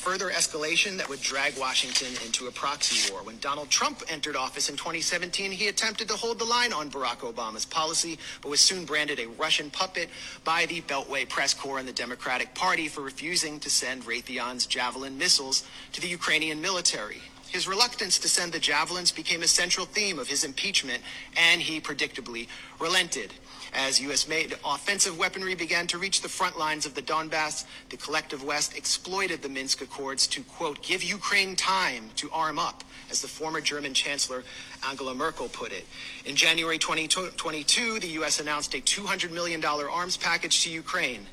further 0.00 0.30
escalation 0.30 0.96
that 0.96 1.06
would 1.10 1.20
drag 1.20 1.58
Washington 1.58 2.08
into 2.24 2.46
a 2.46 2.50
proxy 2.50 3.12
war. 3.12 3.22
When 3.22 3.38
Donald 3.40 3.68
Trump 3.68 4.02
entered 4.08 4.34
office 4.34 4.70
in 4.70 4.76
2017, 4.76 5.52
he 5.52 5.68
attempted 5.68 6.08
to 6.08 6.14
hold 6.14 6.38
the 6.38 6.44
line 6.46 6.72
on 6.72 6.90
Barack 6.90 7.18
Obama's 7.18 7.66
policy, 7.66 8.18
but 8.40 8.48
was 8.48 8.60
soon 8.60 8.86
branded 8.86 9.20
a 9.20 9.28
Russian 9.28 9.70
puppet 9.70 10.08
by 10.42 10.64
the 10.64 10.80
Beltway 10.80 11.28
press 11.28 11.52
corps 11.52 11.78
and 11.78 11.86
the 11.86 11.92
Democratic 11.92 12.54
Party 12.54 12.88
for 12.88 13.02
refusing 13.02 13.60
to 13.60 13.68
send 13.68 14.04
Raytheon's 14.04 14.64
Javelin 14.64 15.18
missiles 15.18 15.64
to 15.92 16.00
the 16.00 16.08
Ukrainian 16.08 16.62
military. 16.62 17.20
His 17.50 17.68
reluctance 17.68 18.18
to 18.20 18.28
send 18.28 18.52
the 18.52 18.58
javelins 18.58 19.12
became 19.12 19.42
a 19.42 19.48
central 19.48 19.84
theme 19.84 20.18
of 20.18 20.28
his 20.28 20.44
impeachment, 20.44 21.02
and 21.36 21.60
he 21.60 21.78
predictably 21.78 22.48
relented. 22.78 23.34
As 23.72 24.00
U.S. 24.00 24.26
made 24.26 24.56
offensive 24.64 25.16
weaponry 25.16 25.54
began 25.54 25.86
to 25.88 25.98
reach 25.98 26.22
the 26.22 26.28
front 26.28 26.58
lines 26.58 26.86
of 26.86 26.94
the 26.94 27.02
Donbass, 27.02 27.64
the 27.88 27.96
collective 27.96 28.42
West 28.42 28.76
exploited 28.76 29.42
the 29.42 29.48
Minsk 29.48 29.80
Accords 29.80 30.26
to, 30.28 30.42
quote, 30.42 30.82
give 30.82 31.04
Ukraine 31.04 31.54
time 31.54 32.10
to 32.16 32.28
arm 32.32 32.58
up, 32.58 32.82
as 33.10 33.22
the 33.22 33.28
former 33.28 33.60
German 33.60 33.94
Chancellor 33.94 34.42
Angela 34.88 35.14
Merkel 35.14 35.48
put 35.48 35.72
it. 35.72 35.86
In 36.24 36.34
January 36.34 36.78
2022, 36.78 38.00
the 38.00 38.08
U.S. 38.08 38.40
announced 38.40 38.74
a 38.74 38.78
$200 38.78 39.30
million 39.30 39.64
arms 39.64 40.16
package 40.16 40.64
to 40.64 40.70
Ukraine. 40.70 41.26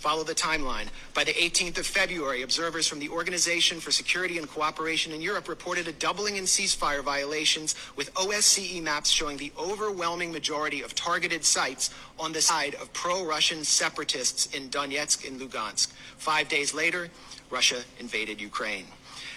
Follow 0.00 0.24
the 0.24 0.34
timeline. 0.34 0.86
By 1.12 1.24
the 1.24 1.34
18th 1.34 1.76
of 1.76 1.86
February, 1.86 2.40
observers 2.40 2.88
from 2.88 3.00
the 3.00 3.10
Organization 3.10 3.80
for 3.80 3.90
Security 3.90 4.38
and 4.38 4.48
Cooperation 4.48 5.12
in 5.12 5.20
Europe 5.20 5.46
reported 5.46 5.88
a 5.88 5.92
doubling 5.92 6.36
in 6.36 6.44
ceasefire 6.44 7.04
violations, 7.04 7.74
with 7.96 8.12
OSCE 8.14 8.82
maps 8.82 9.10
showing 9.10 9.36
the 9.36 9.52
overwhelming 9.58 10.32
majority 10.32 10.80
of 10.80 10.94
targeted 10.94 11.44
sites 11.44 11.90
on 12.18 12.32
the 12.32 12.40
side 12.40 12.76
of 12.76 12.90
pro 12.94 13.26
Russian 13.26 13.62
separatists 13.62 14.46
in 14.54 14.70
Donetsk 14.70 15.28
and 15.28 15.38
Lugansk. 15.38 15.92
Five 16.16 16.48
days 16.48 16.72
later, 16.72 17.10
Russia 17.50 17.82
invaded 17.98 18.40
Ukraine. 18.40 18.86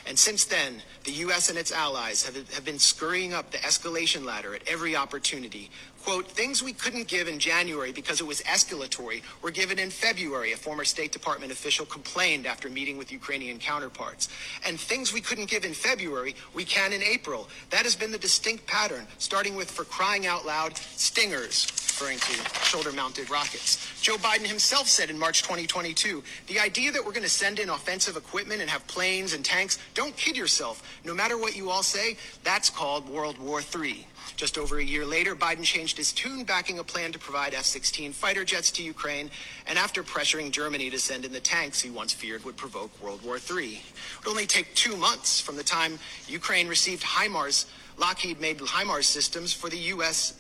And 0.05 0.17
since 0.19 0.45
then, 0.45 0.81
the 1.03 1.11
U.S. 1.11 1.49
and 1.49 1.57
its 1.57 1.71
allies 1.71 2.25
have, 2.25 2.35
have 2.53 2.65
been 2.65 2.79
scurrying 2.79 3.33
up 3.33 3.51
the 3.51 3.57
escalation 3.59 4.25
ladder 4.25 4.53
at 4.53 4.67
every 4.67 4.95
opportunity, 4.95 5.69
quote, 6.03 6.27
things 6.27 6.61
we 6.61 6.73
couldn't 6.73 7.07
give 7.07 7.27
in 7.27 7.39
January 7.39 7.91
because 7.91 8.19
it 8.19 8.27
was 8.27 8.41
escalatory 8.41 9.21
were 9.41 9.51
given 9.51 9.79
in 9.79 9.89
February, 9.89 10.51
a 10.51 10.57
former 10.57 10.83
State 10.83 11.11
Department 11.13 11.51
official 11.51 11.85
complained 11.85 12.45
after 12.45 12.69
meeting 12.69 12.97
with 12.97 13.11
Ukrainian 13.11 13.57
counterparts. 13.57 14.27
And 14.65 14.79
things 14.79 15.13
we 15.13 15.21
couldn't 15.21 15.49
give 15.49 15.63
in 15.63 15.73
February, 15.73 16.35
we 16.53 16.65
can 16.65 16.91
in 16.91 17.01
April. 17.01 17.47
That 17.69 17.83
has 17.83 17.95
been 17.95 18.11
the 18.11 18.17
distinct 18.17 18.67
pattern, 18.67 19.07
starting 19.17 19.55
with, 19.55 19.71
for 19.71 19.85
crying 19.85 20.27
out 20.27 20.45
loud, 20.45 20.75
stingers, 20.77 21.67
referring 21.71 22.19
to 22.19 22.65
shoulder 22.65 22.91
mounted 22.91 23.29
rockets. 23.29 24.01
Joe 24.01 24.15
Biden 24.17 24.45
himself 24.45 24.87
said 24.87 25.09
in 25.09 25.17
March 25.17 25.43
2022 25.43 26.23
the 26.47 26.59
idea 26.59 26.91
that 26.91 27.05
we're 27.05 27.11
going 27.11 27.23
to 27.23 27.29
send 27.29 27.59
in 27.59 27.69
offensive 27.69 28.17
equipment 28.17 28.61
and 28.61 28.69
have 28.69 28.85
planes 28.87 29.33
and 29.33 29.45
tanks, 29.45 29.77
don't 29.93 30.15
kid 30.17 30.35
yourself. 30.35 30.99
No 31.05 31.13
matter 31.13 31.37
what 31.37 31.55
you 31.55 31.69
all 31.69 31.83
say, 31.83 32.17
that's 32.43 32.69
called 32.69 33.07
World 33.07 33.37
War 33.37 33.61
III. 33.61 34.05
Just 34.35 34.57
over 34.57 34.79
a 34.79 34.83
year 34.83 35.05
later, 35.05 35.35
Biden 35.35 35.63
changed 35.63 35.97
his 35.97 36.11
tune, 36.11 36.43
backing 36.43 36.79
a 36.79 36.83
plan 36.83 37.11
to 37.11 37.19
provide 37.19 37.53
F 37.53 37.65
16 37.65 38.13
fighter 38.13 38.43
jets 38.43 38.71
to 38.71 38.83
Ukraine, 38.83 39.29
and 39.67 39.77
after 39.77 40.03
pressuring 40.03 40.51
Germany 40.51 40.89
to 40.89 40.99
send 40.99 41.25
in 41.25 41.31
the 41.31 41.39
tanks 41.39 41.81
he 41.81 41.89
once 41.89 42.13
feared 42.13 42.43
would 42.43 42.57
provoke 42.57 42.91
World 43.01 43.23
War 43.23 43.37
III. 43.37 43.73
It 43.75 43.81
would 44.19 44.29
only 44.29 44.47
take 44.47 44.73
two 44.75 44.95
months 44.97 45.39
from 45.39 45.55
the 45.55 45.63
time 45.63 45.99
Ukraine 46.27 46.67
received 46.67 47.03
HIMARS, 47.03 47.65
Lockheed 47.97 48.39
made 48.41 48.59
HIMARS 48.59 49.05
systems 49.05 49.53
for 49.53 49.69
the 49.69 49.77
U.S 49.77 50.33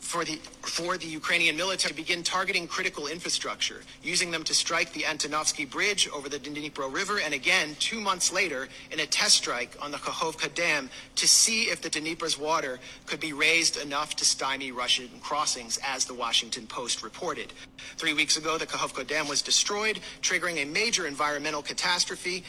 for 0.00 0.24
the 0.24 0.40
for 0.62 0.96
the 0.96 1.06
Ukrainian 1.06 1.56
military 1.56 1.90
to 1.90 1.96
begin 1.96 2.22
targeting 2.22 2.66
critical 2.66 3.06
infrastructure, 3.06 3.82
using 4.02 4.30
them 4.30 4.42
to 4.44 4.54
strike 4.54 4.92
the 4.92 5.02
Antonovsky 5.02 5.68
Bridge 5.68 6.08
over 6.08 6.28
the 6.28 6.38
Dnipro 6.38 6.92
River, 6.92 7.20
and 7.20 7.34
again 7.34 7.76
two 7.78 8.00
months 8.00 8.32
later 8.32 8.68
in 8.90 9.00
a 9.00 9.06
test 9.06 9.36
strike 9.36 9.76
on 9.80 9.90
the 9.90 9.98
Kakhovka 9.98 10.52
Dam 10.54 10.90
to 11.16 11.28
see 11.28 11.64
if 11.64 11.80
the 11.80 11.90
Dnipro's 11.90 12.38
water 12.38 12.80
could 13.06 13.20
be 13.20 13.32
raised 13.32 13.76
enough 13.76 14.16
to 14.16 14.24
stymie 14.24 14.72
Russian 14.72 15.08
crossings, 15.22 15.78
as 15.86 16.04
the 16.04 16.14
Washington 16.14 16.66
Post 16.66 17.02
reported. 17.02 17.52
Three 17.96 18.14
weeks 18.14 18.36
ago, 18.36 18.58
the 18.58 18.66
Kakhovka 18.66 19.06
Dam 19.06 19.28
was 19.28 19.42
destroyed, 19.42 20.00
triggering 20.22 20.62
a 20.62 20.64
major 20.66 21.06
environmental 21.06 21.62
catastrophe 21.62 22.44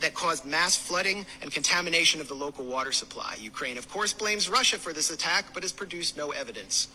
that 0.00 0.14
caused 0.14 0.44
mass 0.44 0.76
flooding 0.76 1.26
and 1.42 1.52
contamination 1.52 2.20
of 2.20 2.28
the 2.28 2.34
local 2.34 2.64
water 2.64 2.92
supply. 2.92 3.36
Ukraine, 3.40 3.78
of 3.78 3.88
course, 3.90 4.12
blames 4.12 4.48
Russia 4.48 4.78
for 4.78 4.92
this 4.92 5.10
attack, 5.10 5.46
but 5.54 5.62
has 5.62 5.72
produced 5.72 6.16
no 6.16 6.30
evidence. 6.30 6.88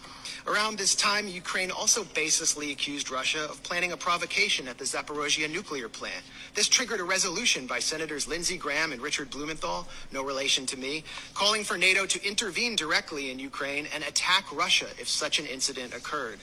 Around 0.45 0.77
this 0.77 0.95
time, 0.95 1.27
Ukraine 1.27 1.71
also 1.71 2.03
baselessly 2.03 2.71
accused 2.71 3.09
Russia 3.09 3.45
of 3.45 3.63
planning 3.63 3.93
a 3.93 3.97
provocation 3.97 4.67
at 4.67 4.77
the 4.77 4.83
Zaporozhye 4.83 5.49
nuclear 5.49 5.87
plant. 5.87 6.23
This 6.53 6.67
triggered 6.67 6.99
a 6.99 7.03
resolution 7.03 7.65
by 7.65 7.79
Senators 7.79 8.27
Lindsey 8.27 8.57
Graham 8.57 8.91
and 8.91 9.01
Richard 9.01 9.29
Blumenthal, 9.29 9.87
no 10.11 10.23
relation 10.23 10.65
to 10.67 10.77
me, 10.77 11.03
calling 11.33 11.63
for 11.63 11.77
NATO 11.77 12.05
to 12.05 12.27
intervene 12.27 12.75
directly 12.75 13.31
in 13.31 13.39
Ukraine 13.39 13.87
and 13.93 14.03
attack 14.03 14.53
Russia 14.53 14.87
if 14.99 15.07
such 15.07 15.39
an 15.39 15.45
incident 15.45 15.93
occurred. 15.93 16.39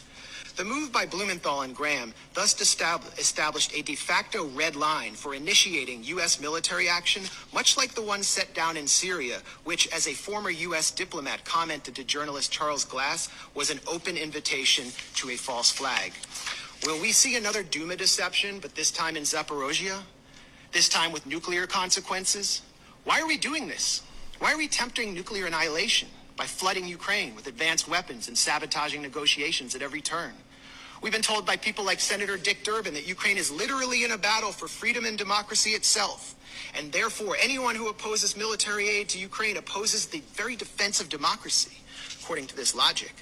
The 0.56 0.64
move 0.64 0.92
by 0.92 1.06
Blumenthal 1.06 1.62
and 1.62 1.74
Graham 1.74 2.12
thus 2.34 2.60
established 2.60 3.72
a 3.74 3.82
de 3.82 3.94
facto 3.94 4.46
red 4.48 4.76
line 4.76 5.14
for 5.14 5.34
initiating 5.34 6.04
U.S. 6.04 6.40
military 6.40 6.88
action, 6.88 7.22
much 7.54 7.76
like 7.76 7.94
the 7.94 8.02
one 8.02 8.22
set 8.22 8.52
down 8.54 8.76
in 8.76 8.86
Syria, 8.86 9.40
which, 9.64 9.88
as 9.88 10.06
a 10.06 10.12
former 10.12 10.50
U.S. 10.50 10.90
diplomat 10.90 11.44
commented 11.44 11.94
to 11.94 12.04
journalist 12.04 12.52
Charles 12.52 12.84
Glass, 12.84 13.28
was 13.54 13.70
an 13.70 13.80
open 13.86 14.16
invitation 14.16 14.86
to 15.14 15.30
a 15.30 15.36
false 15.36 15.70
flag. 15.70 16.12
Will 16.84 17.00
we 17.00 17.12
see 17.12 17.36
another 17.36 17.62
Douma 17.62 17.96
deception, 17.96 18.58
but 18.58 18.74
this 18.74 18.90
time 18.90 19.16
in 19.16 19.22
Zaporozhye? 19.22 20.00
This 20.72 20.88
time 20.88 21.12
with 21.12 21.26
nuclear 21.26 21.66
consequences? 21.66 22.62
Why 23.04 23.20
are 23.20 23.26
we 23.26 23.38
doing 23.38 23.68
this? 23.68 24.02
Why 24.38 24.52
are 24.52 24.58
we 24.58 24.68
tempting 24.68 25.14
nuclear 25.14 25.46
annihilation 25.46 26.08
by 26.40 26.46
flooding 26.46 26.88
Ukraine 26.88 27.34
with 27.34 27.46
advanced 27.48 27.86
weapons 27.86 28.26
and 28.26 28.38
sabotaging 28.38 29.02
negotiations 29.02 29.74
at 29.74 29.82
every 29.82 30.00
turn? 30.00 30.32
We've 31.02 31.12
been 31.12 31.20
told 31.20 31.44
by 31.44 31.56
people 31.58 31.84
like 31.84 32.00
Senator 32.00 32.38
Dick 32.38 32.64
Durbin 32.64 32.94
that 32.94 33.06
Ukraine 33.06 33.36
is 33.36 33.50
literally 33.50 34.04
in 34.04 34.12
a 34.12 34.16
battle 34.16 34.50
for 34.50 34.66
freedom 34.66 35.04
and 35.04 35.18
democracy 35.18 35.72
itself. 35.72 36.34
And 36.78 36.90
therefore, 36.92 37.36
anyone 37.38 37.74
who 37.74 37.90
opposes 37.90 38.38
military 38.38 38.88
aid 38.88 39.10
to 39.10 39.18
Ukraine 39.18 39.58
opposes 39.58 40.06
the 40.06 40.22
very 40.32 40.56
defense 40.56 40.98
of 40.98 41.10
democracy, 41.10 41.76
according 42.22 42.46
to 42.46 42.56
this 42.56 42.74
logic. 42.74 43.12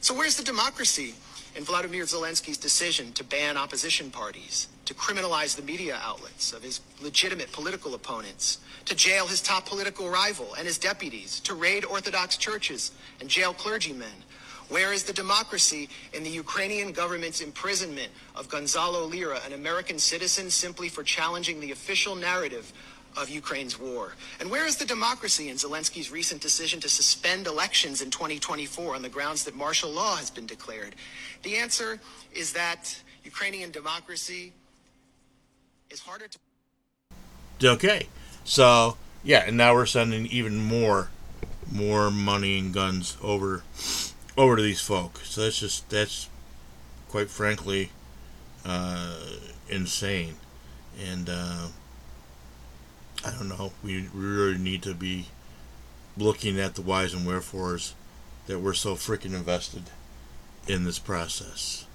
So 0.00 0.14
where's 0.14 0.36
the 0.36 0.44
democracy 0.44 1.16
in 1.58 1.64
Vladimir 1.64 2.04
Zelensky's 2.04 2.56
decision 2.56 3.12
to 3.14 3.24
ban 3.24 3.56
opposition 3.56 4.12
parties, 4.12 4.68
to 4.84 4.94
criminalize 4.94 5.56
the 5.56 5.62
media 5.62 5.98
outlets 6.04 6.52
of 6.52 6.62
his 6.62 6.80
legitimate 7.02 7.50
political 7.50 7.94
opponents, 7.94 8.58
to 8.84 8.94
jail 8.94 9.26
his 9.26 9.42
top 9.42 9.66
political 9.66 10.08
rival 10.08 10.54
and 10.54 10.68
his 10.68 10.78
deputies, 10.78 11.40
to 11.40 11.54
raid 11.54 11.84
Orthodox 11.84 12.36
churches 12.36 12.92
and 13.20 13.28
jail 13.28 13.52
clergymen, 13.52 14.22
where 14.68 14.92
is 14.92 15.02
the 15.02 15.12
democracy 15.12 15.88
in 16.12 16.22
the 16.22 16.30
Ukrainian 16.30 16.92
government's 16.92 17.40
imprisonment 17.40 18.12
of 18.36 18.48
Gonzalo 18.48 19.04
Lira, 19.04 19.40
an 19.44 19.52
American 19.52 19.98
citizen, 19.98 20.50
simply 20.50 20.88
for 20.88 21.02
challenging 21.02 21.58
the 21.58 21.72
official 21.72 22.14
narrative 22.14 22.72
of 23.20 23.28
Ukraine's 23.28 23.78
war? 23.78 24.14
And 24.40 24.50
where 24.50 24.66
is 24.66 24.76
the 24.76 24.84
democracy 24.84 25.48
in 25.48 25.56
Zelensky's 25.56 26.10
recent 26.10 26.40
decision 26.40 26.80
to 26.80 26.88
suspend 26.88 27.46
elections 27.46 28.00
in 28.02 28.10
2024 28.10 28.94
on 28.94 29.02
the 29.02 29.08
grounds 29.08 29.44
that 29.44 29.54
martial 29.54 29.90
law 29.90 30.16
has 30.16 30.30
been 30.30 30.46
declared? 30.46 30.94
The 31.42 31.56
answer 31.56 32.00
is 32.32 32.52
that 32.52 33.02
Ukrainian 33.24 33.70
democracy 33.70 34.52
is 35.90 36.00
harder 36.00 36.28
to. 36.28 36.38
Okay, 37.62 38.06
so 38.44 38.96
yeah, 39.24 39.44
and 39.46 39.56
now 39.56 39.74
we're 39.74 39.86
sending 39.86 40.26
even 40.26 40.58
more, 40.58 41.10
more 41.70 42.10
money 42.10 42.58
and 42.58 42.72
guns 42.72 43.16
over 43.22 43.64
over 44.36 44.56
to 44.56 44.62
these 44.62 44.80
folk. 44.80 45.20
So 45.24 45.42
that's 45.42 45.58
just 45.58 45.90
that's 45.90 46.28
quite 47.08 47.28
frankly 47.28 47.90
uh, 48.64 49.16
insane, 49.68 50.36
and 51.02 51.28
uh, 51.28 51.66
I 53.24 53.30
don't 53.30 53.48
know. 53.48 53.72
We 53.82 54.08
really 54.12 54.58
need 54.58 54.82
to 54.82 54.94
be 54.94 55.26
looking 56.16 56.58
at 56.58 56.74
the 56.74 56.82
whys 56.82 57.14
and 57.14 57.26
wherefores 57.26 57.94
that 58.46 58.60
we're 58.60 58.74
so 58.74 58.94
freaking 58.94 59.34
invested 59.34 59.84
in 60.66 60.84
this 60.84 60.98
process. 60.98 61.86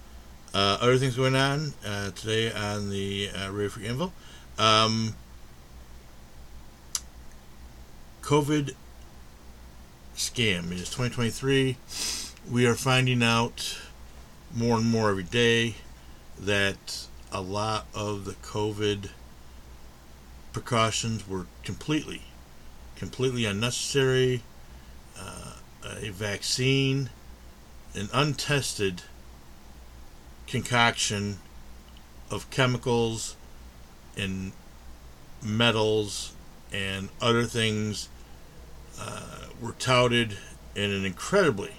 Uh, 0.53 0.77
other 0.81 0.97
things 0.97 1.15
going 1.15 1.35
on 1.35 1.73
uh, 1.85 2.11
today 2.11 2.51
on 2.51 2.89
the 2.89 3.29
uh, 3.29 3.51
Radio 3.51 3.69
Free 3.69 3.87
Info. 3.87 4.11
Um, 4.57 5.15
COVID 8.21 8.75
scam. 10.15 10.71
It 10.71 10.79
is 10.79 10.89
2023 10.89 11.77
we 12.49 12.65
are 12.65 12.75
finding 12.75 13.23
out 13.23 13.79
more 14.53 14.77
and 14.77 14.85
more 14.85 15.09
every 15.09 15.23
day 15.23 15.75
that 16.37 17.07
a 17.31 17.41
lot 17.41 17.85
of 17.93 18.25
the 18.25 18.33
COVID 18.33 19.09
precautions 20.53 21.27
were 21.27 21.47
completely, 21.63 22.21
completely 22.95 23.45
unnecessary. 23.45 24.43
Uh, 25.19 25.55
a 26.01 26.09
vaccine 26.09 27.09
an 27.95 28.09
untested 28.11 29.03
concoction 30.47 31.37
of 32.31 32.49
chemicals 32.49 33.35
and 34.17 34.51
metals 35.43 36.33
and 36.71 37.09
other 37.21 37.43
things 37.43 38.09
uh, 38.99 39.45
were 39.61 39.73
touted 39.73 40.37
in 40.75 40.91
an 40.91 41.05
incredibly 41.05 41.71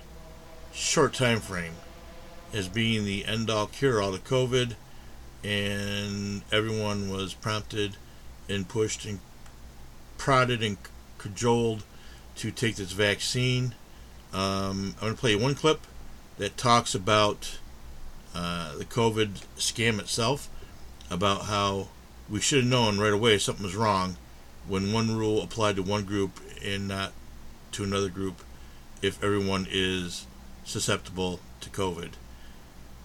short 0.73 1.12
time 1.12 1.40
frame 1.40 1.75
as 2.52 2.69
being 2.69 3.04
the 3.04 3.25
end 3.25 3.50
all 3.50 3.66
cure 3.66 4.00
all 4.00 4.12
to 4.12 4.19
COVID, 4.19 4.75
and 5.43 6.43
everyone 6.52 7.11
was 7.11 7.35
prompted 7.35 7.97
and 8.49 8.69
pushed 8.69 9.05
and 9.05 9.21
prodded 10.19 10.63
and 10.63 10.77
cajoled 11.19 11.85
to 12.37 12.51
take 12.51 12.77
this 12.77 12.93
vaccine. 12.93 13.75
Um, 14.33 14.95
I'm 14.97 15.01
going 15.01 15.15
to 15.15 15.21
play 15.21 15.37
one 15.37 15.55
clip 15.55 15.81
that 16.39 16.57
talks 16.57 16.95
about 16.95 17.59
uh, 18.35 18.77
the 18.77 18.85
COVID 18.85 19.45
scam 19.57 20.01
itself, 20.01 20.49
about 21.11 21.43
how 21.43 21.89
we 22.29 22.41
should 22.41 22.61
have 22.63 22.71
known 22.71 22.99
right 22.99 23.13
away 23.13 23.39
something 23.39 23.65
was 23.65 23.77
wrong 23.77 24.17
when 24.67 24.93
one 24.93 25.17
rule 25.17 25.43
applied 25.43 25.77
to 25.77 25.83
one 25.83 26.05
group 26.05 26.41
and 26.65 26.89
not 26.89 27.13
to 27.73 27.85
another 27.85 28.09
group 28.09 28.43
if 29.03 29.23
everyone 29.23 29.67
is 29.71 30.27
susceptible 30.65 31.41
to 31.61 31.71
COVID. 31.71 32.13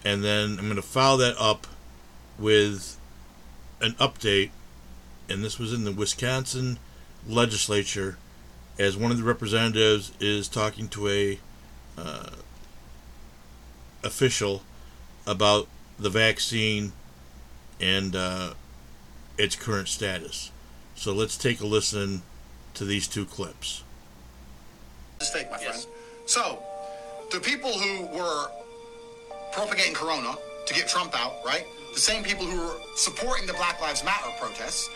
And 0.04 0.24
then 0.24 0.58
I'm 0.58 0.64
going 0.64 0.76
to 0.76 0.82
follow 0.82 1.18
that 1.18 1.36
up 1.38 1.66
with 2.38 2.96
an 3.82 3.92
update, 3.92 4.50
and 5.30 5.44
this 5.44 5.58
was 5.58 5.72
in 5.72 5.84
the 5.84 5.92
Wisconsin 5.92 6.78
legislature, 7.26 8.18
as 8.78 8.96
one 8.96 9.10
of 9.10 9.18
the 9.18 9.24
representatives 9.24 10.12
is 10.20 10.48
talking 10.48 10.88
to 10.88 11.08
a 11.08 11.38
uh, 11.96 12.30
official 14.02 14.62
about 15.26 15.68
the 15.98 16.10
vaccine 16.10 16.92
and 17.80 18.16
uh, 18.16 18.54
its 19.38 19.54
current 19.54 19.88
status. 19.88 20.50
So 20.94 21.12
let's 21.12 21.36
take 21.36 21.60
a 21.60 21.66
listen 21.66 22.22
to 22.74 22.84
these 22.84 23.06
two 23.06 23.24
clips. 23.24 23.84
Mistake, 25.18 25.50
my 25.50 25.58
friend. 25.58 25.86
So, 26.26 26.62
the 27.30 27.40
people 27.40 27.70
who 27.70 28.06
were 28.06 28.50
propagating 29.52 29.94
Corona 29.94 30.36
to 30.66 30.74
get 30.74 30.88
Trump 30.88 31.12
out, 31.14 31.34
right? 31.44 31.66
The 31.94 32.00
same 32.00 32.22
people 32.22 32.46
who 32.46 32.60
were 32.60 32.76
supporting 32.96 33.46
the 33.46 33.52
Black 33.54 33.80
Lives 33.80 34.04
Matter 34.04 34.30
protests. 34.38 34.88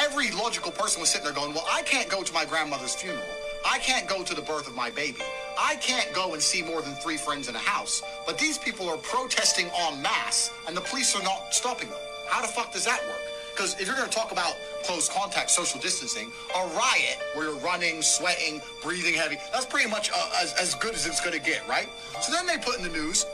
Every 0.00 0.30
logical 0.30 0.72
person 0.72 1.00
was 1.00 1.10
sitting 1.10 1.26
there 1.26 1.34
going, 1.34 1.52
"Well, 1.52 1.66
I 1.70 1.82
can't 1.82 2.08
go 2.08 2.22
to 2.22 2.32
my 2.32 2.46
grandmother's 2.46 2.94
funeral. 2.94 3.28
I 3.66 3.78
can't 3.78 4.08
go 4.08 4.22
to 4.22 4.34
the 4.34 4.40
birth 4.40 4.66
of 4.66 4.74
my 4.74 4.88
baby. 4.90 5.20
I 5.58 5.76
can't 5.76 6.10
go 6.14 6.32
and 6.32 6.42
see 6.42 6.62
more 6.62 6.80
than 6.80 6.94
three 6.96 7.18
friends 7.18 7.48
in 7.48 7.54
a 7.54 7.58
house." 7.58 8.02
But 8.24 8.38
these 8.38 8.56
people 8.56 8.88
are 8.88 8.96
protesting 8.96 9.66
en 9.66 10.00
masse, 10.00 10.50
and 10.66 10.74
the 10.74 10.80
police 10.80 11.14
are 11.14 11.22
not 11.22 11.52
stopping 11.52 11.90
them. 11.90 11.98
How 12.28 12.40
the 12.40 12.48
fuck 12.48 12.72
does 12.72 12.86
that 12.86 13.02
work? 13.08 13.20
Because 13.52 13.78
if 13.78 13.86
you're 13.86 13.96
going 13.96 14.08
to 14.08 14.16
talk 14.16 14.32
about 14.32 14.56
close 14.84 15.10
contact 15.10 15.50
social 15.50 15.78
distancing, 15.80 16.32
a 16.56 16.66
riot 16.68 17.18
where 17.34 17.44
you're 17.44 17.60
running, 17.60 18.00
sweating, 18.00 18.62
breathing 18.82 19.12
heavy, 19.12 19.36
that's 19.52 19.66
pretty 19.66 19.90
much 19.90 20.10
uh, 20.14 20.30
as, 20.40 20.54
as 20.54 20.74
good 20.76 20.94
as 20.94 21.06
it's 21.06 21.20
going 21.20 21.38
to 21.38 21.44
get, 21.44 21.68
right? 21.68 21.90
So 22.22 22.32
then 22.32 22.46
they 22.46 22.56
put 22.56 22.78
in 22.78 22.82
the 22.82 22.88
news 22.88 23.26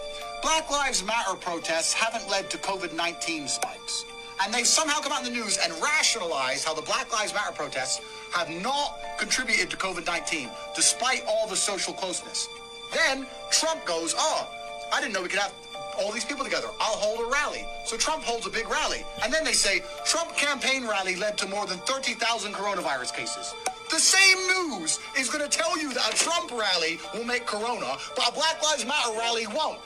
Black 0.42 0.68
Lives 0.68 1.04
Matter 1.04 1.34
protests 1.34 1.92
haven't 1.92 2.28
led 2.28 2.50
to 2.50 2.58
COVID 2.58 2.92
19 2.92 3.46
spikes. 3.46 4.04
And 4.42 4.52
they 4.52 4.64
somehow 4.64 5.00
come 5.00 5.12
out 5.12 5.26
in 5.26 5.32
the 5.32 5.38
news 5.38 5.58
and 5.62 5.72
rationalize 5.82 6.64
how 6.64 6.74
the 6.74 6.82
Black 6.82 7.12
Lives 7.12 7.32
Matter 7.32 7.52
protests 7.52 8.00
have 8.32 8.50
not 8.50 8.98
contributed 9.18 9.70
to 9.70 9.76
COVID 9.76 10.06
19, 10.06 10.50
despite 10.74 11.24
all 11.26 11.46
the 11.46 11.56
social 11.56 11.92
closeness. 11.94 12.48
Then 12.94 13.26
Trump 13.50 13.84
goes, 13.84 14.14
Oh, 14.16 14.48
I 14.92 15.00
didn't 15.00 15.14
know 15.14 15.22
we 15.22 15.28
could 15.28 15.40
have 15.40 15.52
all 15.98 16.12
these 16.12 16.24
people 16.24 16.44
together. 16.44 16.68
I'll 16.80 16.96
hold 16.96 17.26
a 17.26 17.30
rally. 17.30 17.66
So 17.84 17.96
Trump 17.96 18.22
holds 18.22 18.46
a 18.46 18.50
big 18.50 18.68
rally. 18.68 19.04
And 19.22 19.32
then 19.32 19.44
they 19.44 19.52
say 19.52 19.82
Trump 20.04 20.36
campaign 20.36 20.86
rally 20.86 21.16
led 21.16 21.38
to 21.38 21.46
more 21.46 21.66
than 21.66 21.78
30,000 21.78 22.52
coronavirus 22.52 23.14
cases. 23.14 23.54
The 23.90 23.98
same 24.00 24.36
news 24.48 24.98
is 25.16 25.30
going 25.30 25.48
to 25.48 25.58
tell 25.58 25.78
you 25.78 25.94
that 25.94 26.12
a 26.12 26.16
Trump 26.16 26.50
rally 26.50 26.98
will 27.14 27.24
make 27.24 27.46
corona, 27.46 27.96
but 28.16 28.28
a 28.28 28.32
Black 28.32 28.60
Lives 28.62 28.84
Matter 28.84 29.16
rally 29.16 29.46
won't. 29.46 29.78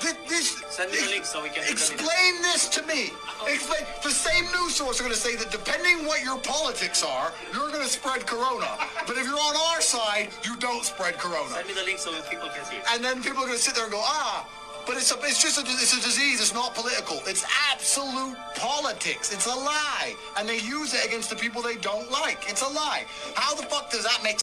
This, 0.00 0.14
this 0.28 0.62
Send 0.68 0.92
me 0.92 0.98
the 1.00 1.06
link 1.08 1.24
so 1.24 1.42
we 1.42 1.48
can- 1.48 1.64
explain 1.64 2.42
this 2.42 2.68
to 2.68 2.82
me. 2.82 3.12
Explain. 3.46 3.82
The 4.02 4.10
same 4.10 4.44
news 4.52 4.76
source 4.76 5.00
are 5.00 5.04
going 5.04 5.14
to 5.14 5.20
say 5.20 5.36
that 5.36 5.50
depending 5.50 6.06
what 6.06 6.22
your 6.22 6.38
politics 6.38 7.02
are, 7.02 7.32
you're 7.52 7.70
going 7.70 7.84
to 7.84 7.88
spread 7.88 8.26
corona. 8.26 8.68
But 9.06 9.16
if 9.16 9.24
you're 9.24 9.38
on 9.38 9.56
our 9.72 9.80
side, 9.80 10.28
you 10.44 10.56
don't 10.56 10.84
spread 10.84 11.18
corona. 11.18 11.48
Send 11.50 11.68
me 11.68 11.74
the 11.74 11.84
link 11.84 11.98
so 11.98 12.12
people 12.30 12.48
can 12.48 12.64
see 12.64 12.76
it. 12.76 12.84
And 12.92 13.02
then 13.02 13.22
people 13.22 13.42
are 13.42 13.46
going 13.46 13.58
to 13.58 13.62
sit 13.62 13.74
there 13.74 13.84
and 13.84 13.92
go, 13.92 14.02
ah, 14.02 14.46
but 14.86 14.96
it's 14.96 15.10
a, 15.12 15.18
it's 15.22 15.42
just 15.42 15.58
a, 15.58 15.62
it's 15.62 15.92
a 15.96 16.00
disease. 16.00 16.40
It's 16.40 16.54
not 16.54 16.74
political. 16.74 17.20
It's 17.26 17.44
absolute 17.72 18.36
politics. 18.54 19.32
It's 19.32 19.46
a 19.46 19.54
lie, 19.54 20.14
and 20.38 20.48
they 20.48 20.58
use 20.58 20.94
it 20.94 21.04
against 21.04 21.28
the 21.28 21.36
people 21.36 21.60
they 21.60 21.76
don't 21.76 22.10
like. 22.10 22.48
It's 22.48 22.62
a 22.62 22.68
lie. 22.68 23.04
How 23.34 23.54
the 23.54 23.64
fuck 23.64 23.90
does 23.90 24.04
that 24.04 24.20
make? 24.22 24.38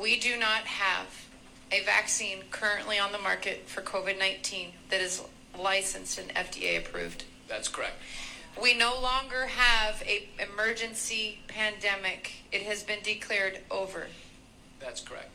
We 0.00 0.18
do 0.18 0.36
not 0.36 0.64
have 0.64 1.06
a 1.72 1.82
vaccine 1.84 2.38
currently 2.50 2.98
on 2.98 3.12
the 3.12 3.18
market 3.18 3.68
for 3.68 3.80
COVID 3.82 4.18
19 4.18 4.72
that 4.90 5.00
is 5.00 5.22
licensed 5.58 6.18
and 6.18 6.28
FDA 6.34 6.78
approved. 6.78 7.24
That's 7.48 7.68
correct. 7.68 7.96
We 8.60 8.74
no 8.76 9.00
longer 9.00 9.46
have 9.46 10.02
a 10.06 10.28
emergency 10.40 11.40
pandemic. 11.48 12.32
It 12.52 12.62
has 12.62 12.82
been 12.82 13.02
declared 13.02 13.60
over. 13.70 14.06
That's 14.78 15.00
correct. 15.00 15.30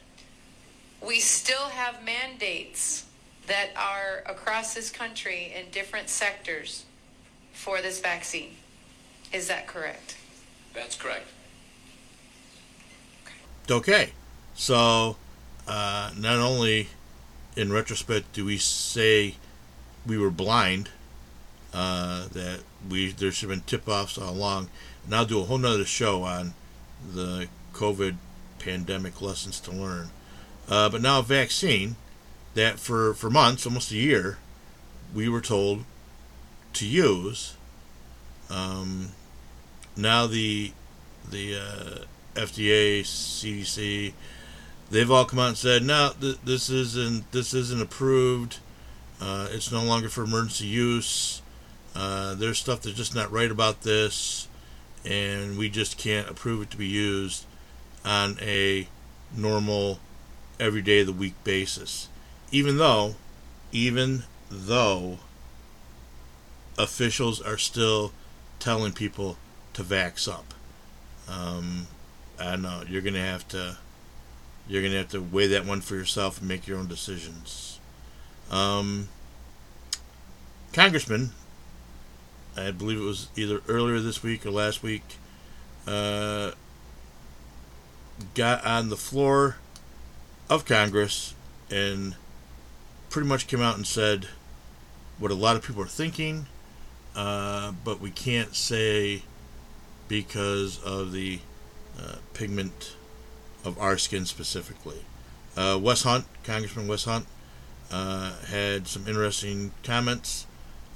We 1.05 1.19
still 1.19 1.69
have 1.69 2.03
mandates 2.03 3.05
that 3.47 3.69
are 3.75 4.23
across 4.25 4.73
this 4.73 4.89
country 4.89 5.53
in 5.55 5.71
different 5.71 6.07
sectors 6.07 6.85
for 7.51 7.81
this 7.81 7.99
vaccine. 7.99 8.51
Is 9.33 9.47
that 9.47 9.67
correct? 9.67 10.17
That's 10.73 10.95
correct. 10.95 11.27
Okay, 13.69 14.11
so 14.55 15.15
uh, 15.69 16.09
not 16.17 16.39
only 16.39 16.89
in 17.55 17.71
retrospect 17.71 18.33
do 18.33 18.43
we 18.43 18.57
say 18.57 19.35
we 20.05 20.17
were 20.17 20.31
blind, 20.31 20.89
uh, 21.73 22.27
that 22.29 22.61
we 22.89 23.11
there 23.11 23.31
should 23.31 23.49
have 23.49 23.57
been 23.57 23.65
tip-offs 23.67 24.17
all 24.17 24.33
along, 24.33 24.69
and 25.05 25.13
I'll 25.13 25.25
do 25.25 25.39
a 25.39 25.43
whole 25.43 25.59
nother 25.59 25.85
show 25.85 26.23
on 26.23 26.55
the 27.13 27.47
COVID 27.73 28.15
pandemic 28.57 29.21
lessons 29.21 29.59
to 29.61 29.71
learn. 29.71 30.09
Uh, 30.67 30.89
but 30.89 31.01
now 31.01 31.19
a 31.19 31.23
vaccine 31.23 31.95
that 32.55 32.79
for, 32.79 33.13
for 33.13 33.29
months, 33.29 33.65
almost 33.65 33.91
a 33.91 33.95
year, 33.95 34.39
we 35.13 35.29
were 35.29 35.41
told 35.41 35.85
to 36.73 36.87
use. 36.87 37.55
Um, 38.49 39.09
now 39.95 40.25
the 40.25 40.71
the 41.29 41.55
uh, 41.55 42.05
FDA, 42.33 43.01
CDC, 43.01 44.13
they've 44.89 45.09
all 45.09 45.25
come 45.25 45.39
out 45.39 45.49
and 45.49 45.57
said, 45.57 45.83
no, 45.83 46.11
th- 46.19 46.39
this 46.43 46.69
isn't 46.69 47.31
this 47.31 47.53
isn't 47.53 47.81
approved. 47.81 48.59
Uh, 49.21 49.47
it's 49.51 49.71
no 49.71 49.83
longer 49.83 50.09
for 50.09 50.23
emergency 50.23 50.65
use. 50.65 51.41
Uh, 51.95 52.35
there's 52.35 52.59
stuff 52.59 52.81
that's 52.81 52.95
just 52.95 53.15
not 53.15 53.31
right 53.31 53.51
about 53.51 53.81
this, 53.81 54.47
and 55.03 55.57
we 55.57 55.69
just 55.69 55.97
can't 55.97 56.29
approve 56.29 56.61
it 56.61 56.71
to 56.71 56.77
be 56.77 56.87
used 56.87 57.45
on 58.05 58.37
a 58.41 58.87
normal, 59.35 59.99
every 60.59 60.81
day 60.81 61.01
of 61.01 61.07
the 61.07 61.13
week 61.13 61.35
basis. 61.43 62.07
Even 62.51 62.77
though, 62.77 63.15
even 63.71 64.23
though 64.49 65.19
officials 66.77 67.41
are 67.41 67.57
still 67.57 68.13
telling 68.59 68.93
people 68.93 69.37
to 69.73 69.83
vax 69.83 70.31
up. 70.31 70.53
Um, 71.27 71.87
I 72.39 72.55
know. 72.55 72.83
You're 72.87 73.01
gonna 73.01 73.19
have 73.19 73.47
to. 73.49 73.77
You're 74.69 74.83
gonna 74.83 74.97
have 74.97 75.09
to 75.09 75.21
weigh 75.21 75.47
that 75.47 75.65
one 75.65 75.81
for 75.81 75.95
yourself 75.95 76.39
and 76.39 76.47
make 76.47 76.67
your 76.67 76.77
own 76.77 76.87
decisions. 76.87 77.79
Um, 78.51 79.09
Congressman, 80.73 81.31
I 82.55 82.69
believe 82.69 82.99
it 82.99 83.03
was 83.03 83.29
either 83.35 83.61
earlier 83.67 83.99
this 83.99 84.21
week 84.21 84.45
or 84.45 84.51
last 84.51 84.83
week, 84.83 85.17
uh, 85.87 86.51
got 88.35 88.63
on 88.63 88.89
the 88.89 88.97
floor 88.97 89.57
of 90.51 90.65
Congress 90.65 91.33
and 91.71 92.15
pretty 93.09 93.27
much 93.27 93.47
came 93.47 93.61
out 93.61 93.75
and 93.75 93.87
said 93.87 94.27
what 95.17 95.31
a 95.31 95.35
lot 95.35 95.55
of 95.55 95.63
people 95.63 95.81
are 95.81 95.87
thinking, 95.87 96.45
uh, 97.15 97.71
but 97.83 97.99
we 97.99 98.11
can't 98.11 98.55
say 98.55 99.23
because 100.07 100.81
of 100.83 101.11
the 101.11 101.39
uh, 101.99 102.17
pigment 102.33 102.95
of 103.63 103.77
our 103.79 103.97
skin 103.97 104.25
specifically. 104.25 105.05
Uh, 105.57 105.79
Wes 105.81 106.03
Hunt, 106.03 106.25
Congressman 106.43 106.87
Wes 106.87 107.03
Hunt, 107.05 107.25
uh, 107.91 108.37
had 108.45 108.87
some 108.87 109.07
interesting 109.07 109.71
comments. 109.83 110.45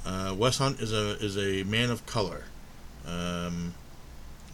Uh, 0.06 0.36
Wes 0.38 0.58
Hunt 0.58 0.80
is 0.80 0.94
a 0.94 1.18
is 1.24 1.38
a 1.38 1.64
man 1.64 1.90
of 1.90 2.06
color. 2.06 2.46
Um, 3.06 3.74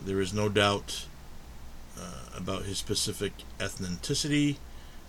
there 0.03 0.21
is 0.21 0.33
no 0.33 0.49
doubt 0.49 1.05
uh, 1.99 2.37
about 2.37 2.63
his 2.63 2.77
specific 2.77 3.33
ethnicity. 3.59 4.57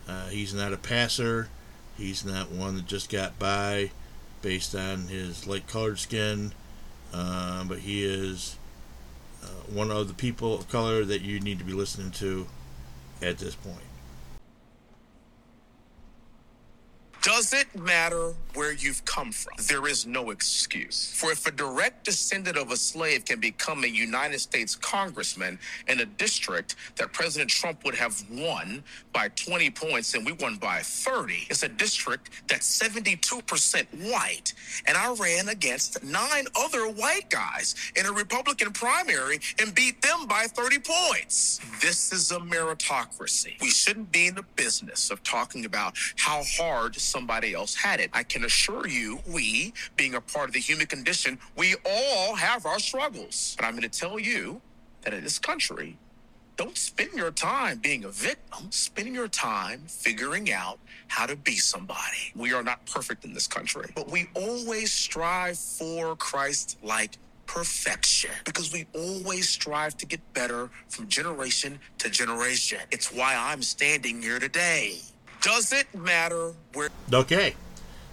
Uh, 0.08 0.28
he's 0.28 0.52
not 0.52 0.72
a 0.72 0.76
passer. 0.76 1.48
He's 1.96 2.24
not 2.24 2.50
one 2.50 2.76
that 2.76 2.86
just 2.86 3.10
got 3.10 3.38
by 3.38 3.90
based 4.42 4.74
on 4.74 5.08
his 5.08 5.46
light 5.46 5.66
colored 5.66 5.98
skin. 5.98 6.52
Uh, 7.12 7.64
but 7.64 7.80
he 7.80 8.04
is 8.04 8.56
uh, 9.42 9.46
one 9.72 9.90
of 9.90 10.08
the 10.08 10.14
people 10.14 10.54
of 10.54 10.68
color 10.68 11.04
that 11.04 11.22
you 11.22 11.40
need 11.40 11.58
to 11.58 11.64
be 11.64 11.72
listening 11.72 12.10
to 12.12 12.46
at 13.22 13.38
this 13.38 13.54
point. 13.54 13.89
Does 17.22 17.52
it 17.52 17.66
matter 17.78 18.32
where 18.54 18.72
you've 18.72 19.04
come 19.04 19.30
from? 19.30 19.52
There 19.68 19.86
is 19.86 20.06
no 20.06 20.30
excuse. 20.30 21.12
For 21.14 21.30
if 21.30 21.46
a 21.46 21.50
direct 21.50 22.06
descendant 22.06 22.56
of 22.56 22.70
a 22.70 22.76
slave 22.76 23.26
can 23.26 23.40
become 23.40 23.84
a 23.84 23.88
United 23.88 24.40
States 24.40 24.74
congressman 24.74 25.58
in 25.86 26.00
a 26.00 26.06
district 26.06 26.76
that 26.96 27.12
President 27.12 27.50
Trump 27.50 27.84
would 27.84 27.94
have 27.94 28.22
won 28.30 28.82
by 29.12 29.28
20 29.28 29.70
points 29.70 30.14
and 30.14 30.24
we 30.24 30.32
won 30.32 30.56
by 30.56 30.80
30, 30.80 31.46
it's 31.50 31.62
a 31.62 31.68
district 31.68 32.30
that's 32.48 32.80
72% 32.80 34.10
white. 34.10 34.54
And 34.86 34.96
I 34.96 35.12
ran 35.12 35.50
against 35.50 36.02
nine 36.02 36.46
other 36.58 36.88
white 36.88 37.28
guys 37.28 37.74
in 37.96 38.06
a 38.06 38.12
Republican 38.12 38.72
primary 38.72 39.40
and 39.60 39.74
beat 39.74 40.00
them 40.00 40.26
by 40.26 40.44
30 40.44 40.78
points. 40.78 41.60
This 41.82 42.12
is 42.14 42.30
a 42.30 42.38
meritocracy. 42.38 43.60
We 43.60 43.68
shouldn't 43.68 44.10
be 44.10 44.28
in 44.28 44.34
the 44.36 44.44
business 44.56 45.10
of 45.10 45.22
talking 45.22 45.66
about 45.66 45.94
how 46.16 46.42
hard 46.56 46.96
somebody 47.10 47.54
else 47.54 47.74
had 47.74 48.00
it. 48.00 48.10
I 48.12 48.22
can 48.22 48.44
assure 48.44 48.86
you, 48.86 49.20
we, 49.26 49.72
being 49.96 50.14
a 50.14 50.20
part 50.20 50.48
of 50.48 50.54
the 50.54 50.60
human 50.60 50.86
condition, 50.86 51.38
we 51.56 51.74
all 51.84 52.34
have 52.36 52.66
our 52.66 52.78
struggles. 52.78 53.54
But 53.58 53.66
I'm 53.66 53.72
going 53.72 53.88
to 53.88 54.00
tell 54.00 54.18
you 54.18 54.60
that 55.02 55.12
in 55.12 55.24
this 55.24 55.38
country, 55.38 55.98
don't 56.56 56.76
spend 56.76 57.14
your 57.14 57.30
time 57.30 57.78
being 57.78 58.04
a 58.04 58.10
victim. 58.10 58.70
Spend 58.70 59.14
your 59.14 59.28
time 59.28 59.84
figuring 59.86 60.52
out 60.52 60.78
how 61.08 61.24
to 61.26 61.34
be 61.34 61.56
somebody. 61.56 62.32
We 62.36 62.52
are 62.52 62.62
not 62.62 62.84
perfect 62.86 63.24
in 63.24 63.32
this 63.32 63.46
country, 63.46 63.90
but 63.94 64.10
we 64.10 64.28
always 64.34 64.92
strive 64.92 65.58
for 65.58 66.16
Christ 66.16 66.78
like 66.82 67.16
perfection 67.46 68.30
because 68.44 68.72
we 68.72 68.86
always 68.94 69.48
strive 69.48 69.96
to 69.96 70.06
get 70.06 70.20
better 70.34 70.70
from 70.88 71.08
generation 71.08 71.80
to 71.98 72.10
generation. 72.10 72.78
It's 72.90 73.12
why 73.12 73.34
I'm 73.34 73.62
standing 73.62 74.22
here 74.22 74.38
today. 74.38 75.00
Does 75.40 75.72
it 75.72 75.94
matter 75.94 76.52
where? 76.74 76.90
Okay, 77.12 77.54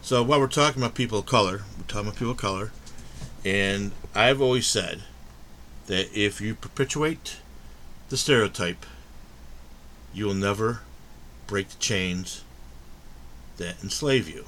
so 0.01 0.23
while 0.23 0.39
we're 0.39 0.47
talking 0.47 0.81
about 0.81 0.95
people 0.95 1.19
of 1.19 1.25
color, 1.25 1.63
we're 1.77 1.83
talking 1.87 2.07
about 2.07 2.15
people 2.15 2.31
of 2.31 2.37
color, 2.37 2.71
and 3.43 3.91
I've 4.15 4.41
always 4.41 4.65
said 4.65 5.03
that 5.87 6.17
if 6.17 6.39
you 6.39 6.55
perpetuate 6.55 7.37
the 8.09 8.17
stereotype, 8.17 8.85
you 10.13 10.25
will 10.25 10.33
never 10.33 10.81
break 11.47 11.69
the 11.69 11.77
chains 11.77 12.43
that 13.57 13.83
enslave 13.83 14.29
you. 14.29 14.45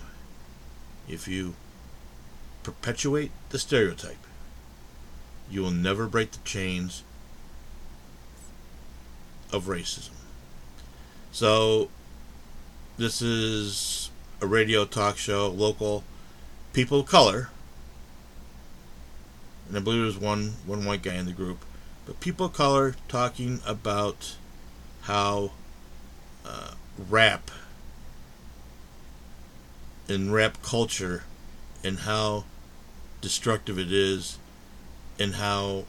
If 1.08 1.28
you 1.28 1.56
perpetuate 2.64 3.32
the 3.50 3.60
stereotype, 3.60 4.26
you 5.50 5.62
will 5.62 5.72
never 5.72 6.08
break 6.08 6.32
the 6.32 6.40
chains 6.46 7.04
of 9.52 9.66
racism. 9.66 10.12
So, 11.32 11.90
this 13.00 13.22
is 13.22 14.12
a 14.42 14.46
radio 14.46 14.84
talk 14.84 15.18
show, 15.18 15.48
local 15.48 16.04
people 16.74 17.00
of 17.00 17.06
color, 17.06 17.50
and 19.70 19.78
I 19.78 19.80
believe 19.80 20.02
there's 20.02 20.18
one 20.18 20.56
one 20.66 20.84
white 20.84 21.02
guy 21.02 21.14
in 21.14 21.26
the 21.26 21.32
group, 21.32 21.64
but 22.06 22.20
people 22.20 22.48
of 22.48 22.54
color 22.54 22.96
talking 23.08 23.62
about 23.66 24.36
how 25.04 25.52
uh, 26.46 26.74
rap 27.10 27.50
and 30.10 30.34
rap 30.34 30.62
culture 30.62 31.24
and 31.86 32.00
how 32.00 32.44
destructive 33.22 33.80
it 33.80 33.94
is 33.94 34.38
and 35.18 35.36
how 35.36 35.86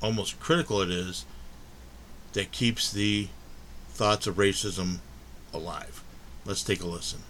almost 0.00 0.40
critical 0.40 0.80
it 0.80 0.90
is 0.90 1.26
that 2.32 2.52
keeps 2.52 2.90
the 2.90 3.28
thoughts 3.90 4.26
of 4.26 4.36
racism 4.36 5.00
alive. 5.52 6.02
Let's 6.44 6.62
take 6.62 6.82
a 6.82 6.86
listen. 6.86 7.20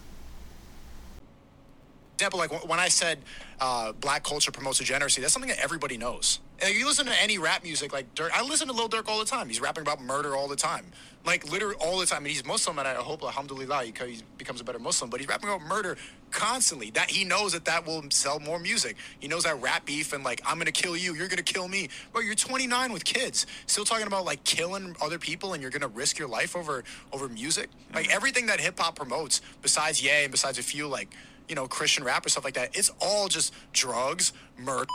Example, 2.22 2.38
like 2.38 2.68
when 2.68 2.78
I 2.78 2.87
said 2.87 3.18
uh, 3.61 3.90
black 3.90 4.22
culture 4.22 4.52
promotes 4.52 4.78
degeneracy, 4.78 5.20
that's 5.20 5.32
something 5.32 5.48
that 5.50 5.58
everybody 5.58 5.96
knows. 5.96 6.38
And 6.64 6.72
you 6.72 6.87
listen 6.87 7.06
to 7.06 7.20
any 7.20 7.37
rap 7.37 7.64
music, 7.64 7.92
like 7.92 8.14
Durk. 8.14 8.30
I 8.32 8.44
listen 8.44 8.68
to 8.68 8.72
Lil 8.72 8.88
Durk 8.88 9.08
all 9.08 9.18
the 9.18 9.24
time. 9.24 9.48
He's 9.48 9.61
rapping 9.61 9.82
about 9.82 10.00
murder 10.00 10.37
all 10.37 10.46
the 10.46 10.54
time, 10.54 10.87
like 11.26 11.50
literally 11.50 11.74
all 11.80 11.98
the 11.98 12.06
time. 12.06 12.18
And 12.18 12.28
he's 12.28 12.46
Muslim, 12.46 12.78
and 12.78 12.87
I 12.87 12.94
hope, 12.94 13.24
alhamdulillah, 13.24 13.82
he, 13.82 13.92
he 14.06 14.22
becomes 14.38 14.61
a 14.61 14.64
better 14.64 14.78
Muslim. 14.78 15.11
But 15.11 15.18
he's 15.18 15.28
rapping 15.28 15.48
about 15.48 15.62
murder 15.62 15.96
constantly. 16.30 16.90
That 16.90 17.11
he 17.11 17.24
knows 17.24 17.54
that 17.54 17.64
that 17.64 17.85
will 17.85 18.04
sell 18.11 18.38
more 18.38 18.61
music. 18.61 18.96
He 19.18 19.26
knows 19.26 19.42
that 19.42 19.61
rap 19.61 19.85
beef 19.85 20.12
and 20.12 20.22
like 20.22 20.40
I'm 20.46 20.58
gonna 20.58 20.70
kill 20.70 20.96
you, 20.96 21.12
you're 21.16 21.26
gonna 21.26 21.42
kill 21.42 21.66
me. 21.66 21.88
Bro, 22.12 22.22
you're 22.22 22.37
29 22.37 22.92
with 22.92 23.04
kids, 23.04 23.46
still 23.66 23.85
talking 23.85 24.06
about 24.06 24.24
like 24.24 24.44
killing 24.44 24.94
other 25.02 25.18
people, 25.18 25.54
and 25.54 25.61
you're 25.61 25.72
gonna 25.72 25.88
risk 25.88 26.20
your 26.20 26.28
life 26.28 26.54
over 26.54 26.85
over 27.12 27.28
music. 27.28 27.70
Like 27.92 28.14
everything 28.14 28.46
that 28.46 28.61
hip 28.61 28.78
hop 28.78 28.94
promotes, 28.94 29.40
besides 29.61 30.00
Ye 30.00 30.22
and 30.22 30.30
besides 30.30 30.58
a 30.58 30.62
few 30.62 30.87
like 30.87 31.08
you 31.48 31.55
know 31.55 31.66
Christian 31.66 32.05
rap 32.05 32.24
or 32.24 32.28
stuff 32.28 32.44
like 32.44 32.55
that, 32.55 32.76
it's 32.76 32.90
all 33.00 33.28
just 33.28 33.55
drugs, 33.72 34.33
murder. 34.59 34.87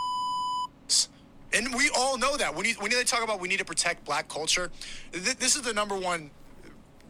And 1.54 1.74
we 1.76 1.90
all 1.98 2.18
know 2.18 2.36
that 2.38 2.54
when 2.56 2.66
you 2.66 2.76
when 2.80 2.92
they 2.92 3.04
talk 3.04 3.24
about 3.24 3.40
we 3.40 3.48
need 3.48 3.60
to 3.60 3.66
protect 3.66 4.04
black 4.06 4.28
culture, 4.28 4.70
th- 5.12 5.38
this 5.38 5.56
is 5.56 5.62
the 5.62 5.74
number 5.74 5.96
one. 5.96 6.30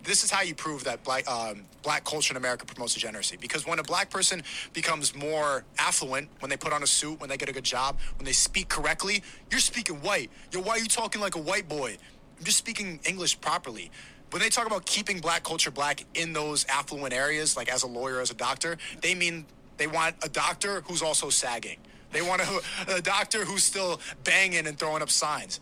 This 0.04 0.24
is 0.24 0.32
how 0.32 0.42
you 0.42 0.56
prove 0.56 0.86
that 0.86 1.04
black 1.04 1.30
um, 1.30 1.66
black 1.82 2.06
culture 2.06 2.32
in 2.34 2.38
America 2.38 2.66
promotes 2.66 2.94
degeneracy. 2.94 3.38
Because 3.42 3.66
when 3.66 3.80
a 3.80 3.84
black 3.84 4.10
person 4.10 4.44
becomes 4.74 5.16
more 5.16 5.66
affluent, 5.80 6.30
when 6.40 6.50
they 6.50 6.58
put 6.58 6.72
on 6.72 6.84
a 6.84 6.88
suit, 6.88 7.20
when 7.20 7.30
they 7.30 7.38
get 7.38 7.50
a 7.50 7.54
good 7.54 7.64
job, 7.64 7.98
when 8.18 8.26
they 8.26 8.32
speak 8.32 8.70
correctly, 8.70 9.24
you're 9.50 9.60
speaking 9.60 9.96
white. 9.98 10.30
Yo, 10.52 10.62
why 10.62 10.74
are 10.74 10.80
you 10.80 10.88
talking 10.88 11.20
like 11.20 11.36
a 11.36 11.42
white 11.42 11.68
boy? 11.68 11.98
I'm 12.38 12.44
just 12.44 12.58
speaking 12.58 13.00
English 13.06 13.42
properly. 13.42 13.90
When 14.32 14.42
they 14.42 14.50
talk 14.50 14.68
about 14.68 14.86
keeping 14.86 15.20
black 15.20 15.44
culture 15.44 15.72
black 15.72 16.04
in 16.14 16.34
those 16.34 16.66
affluent 16.66 17.14
areas, 17.14 17.56
like 17.56 17.70
as 17.70 17.84
a 17.84 17.88
lawyer, 17.88 18.20
as 18.20 18.30
a 18.30 18.36
doctor, 18.36 18.78
they 19.02 19.16
mean 19.16 19.46
they 19.78 19.88
want 19.88 20.16
a 20.24 20.30
doctor 20.30 20.82
who's 20.82 21.02
also 21.02 21.30
sagging. 21.30 21.78
They 22.12 22.22
want 22.22 22.42
a, 22.42 22.62
a 22.96 23.02
doctor 23.02 23.46
who's 23.46 23.64
still 23.64 24.02
banging 24.24 24.68
and 24.68 24.78
throwing 24.78 25.02
up 25.02 25.10
signs. 25.10 25.60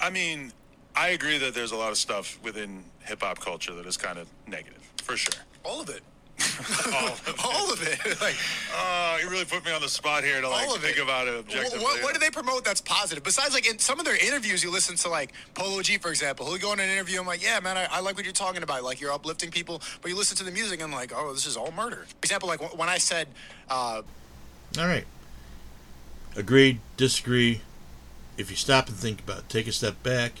I 0.00 0.10
mean, 0.10 0.52
I 0.94 1.08
agree 1.08 1.38
that 1.38 1.54
there's 1.54 1.72
a 1.72 1.76
lot 1.76 1.90
of 1.90 1.98
stuff 1.98 2.38
within 2.42 2.84
hip 3.00 3.22
hop 3.22 3.40
culture 3.40 3.74
that 3.74 3.86
is 3.86 3.96
kind 3.96 4.18
of 4.18 4.28
negative, 4.46 4.82
for 5.02 5.16
sure. 5.16 5.40
All 5.64 5.80
of 5.80 5.88
it. 5.88 6.02
All 6.94 7.06
of 7.12 7.28
it. 7.28 7.44
All 7.44 7.72
of 7.72 7.82
it. 7.82 8.20
like 8.20 8.34
Oh, 8.74 9.18
you 9.22 9.28
really 9.30 9.44
put 9.44 9.64
me 9.64 9.72
on 9.72 9.80
the 9.80 9.88
spot 9.88 10.24
here 10.24 10.40
to 10.40 10.48
like 10.48 10.66
all 10.68 10.74
of 10.76 10.82
think 10.82 10.96
it. 10.98 11.02
about 11.02 11.28
it 11.28 11.38
objectively. 11.38 11.78
What, 11.82 12.02
what 12.02 12.14
do 12.14 12.20
they 12.20 12.30
promote 12.30 12.64
that's 12.64 12.80
positive? 12.80 13.22
Besides, 13.24 13.54
like 13.54 13.68
in 13.68 13.78
some 13.78 13.98
of 13.98 14.04
their 14.04 14.16
interviews, 14.16 14.62
you 14.62 14.70
listen 14.70 14.96
to 14.96 15.08
like 15.08 15.32
Polo 15.54 15.80
G, 15.82 15.98
for 15.98 16.08
example. 16.10 16.46
He'll 16.46 16.58
go 16.58 16.72
in 16.72 16.80
an 16.80 16.88
interview. 16.88 17.20
I'm 17.20 17.26
like, 17.26 17.42
yeah, 17.42 17.60
man, 17.60 17.76
I, 17.76 17.86
I 17.90 18.00
like 18.00 18.16
what 18.16 18.24
you're 18.24 18.32
talking 18.32 18.62
about. 18.62 18.82
Like 18.84 19.00
you're 19.00 19.12
uplifting 19.12 19.50
people, 19.50 19.80
but 20.02 20.10
you 20.10 20.16
listen 20.16 20.36
to 20.38 20.44
the 20.44 20.50
music 20.50 20.80
and 20.82 20.92
like, 20.92 21.12
oh, 21.14 21.32
this 21.32 21.46
is 21.46 21.56
all 21.56 21.72
murder. 21.72 22.06
For 22.08 22.16
example, 22.24 22.48
like 22.48 22.60
wh- 22.60 22.78
when 22.78 22.88
I 22.88 22.98
said, 22.98 23.28
uh, 23.70 24.02
All 24.78 24.86
right. 24.86 25.04
Agreed, 26.36 26.80
disagree. 26.96 27.62
If 28.36 28.50
you 28.50 28.56
stop 28.56 28.88
and 28.88 28.96
think 28.96 29.20
about 29.20 29.38
it, 29.38 29.48
take 29.48 29.66
a 29.66 29.72
step 29.72 30.02
back, 30.02 30.32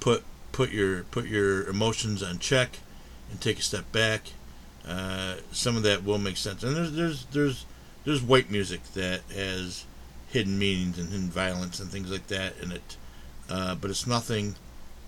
put 0.00 0.22
put 0.52 0.70
your 0.70 1.04
put 1.04 1.26
your 1.26 1.64
emotions 1.66 2.22
on 2.22 2.38
check, 2.38 2.78
and 3.30 3.40
take 3.40 3.58
a 3.58 3.62
step 3.62 3.90
back. 3.92 4.32
Uh, 4.86 5.36
some 5.50 5.76
of 5.76 5.82
that 5.82 6.04
will 6.04 6.18
make 6.18 6.36
sense. 6.36 6.62
And 6.62 6.76
there's 6.76 6.92
there's 6.92 7.24
there's 7.26 7.66
there's 8.04 8.22
white 8.22 8.50
music 8.50 8.82
that 8.94 9.22
has 9.34 9.84
hidden 10.28 10.58
meanings 10.58 10.98
and 10.98 11.10
hidden 11.10 11.28
violence 11.28 11.80
and 11.80 11.90
things 11.90 12.10
like 12.10 12.28
that 12.28 12.54
in 12.62 12.72
it. 12.72 12.96
Uh, 13.48 13.74
but 13.74 13.90
it's 13.90 14.06
nothing 14.06 14.54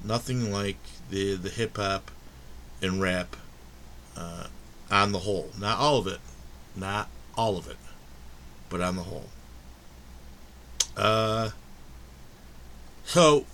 nothing 0.05 0.53
like 0.53 0.79
the 1.11 1.35
the 1.35 1.49
hip 1.49 1.77
hop 1.77 2.11
and 2.83 3.01
rap 3.01 3.37
uh, 4.17 4.47
on 4.91 5.13
the 5.13 5.21
whole. 5.21 5.51
Not 5.59 5.79
all 5.79 5.99
of 5.99 6.07
it, 6.07 6.21
not 6.77 7.09
all 7.37 7.57
of 7.57 7.69
it, 7.69 7.77
but 8.69 8.81
on 8.81 8.97
the 8.97 9.03
whole. 9.03 9.29
Uh, 10.97 11.51
so 13.05 13.47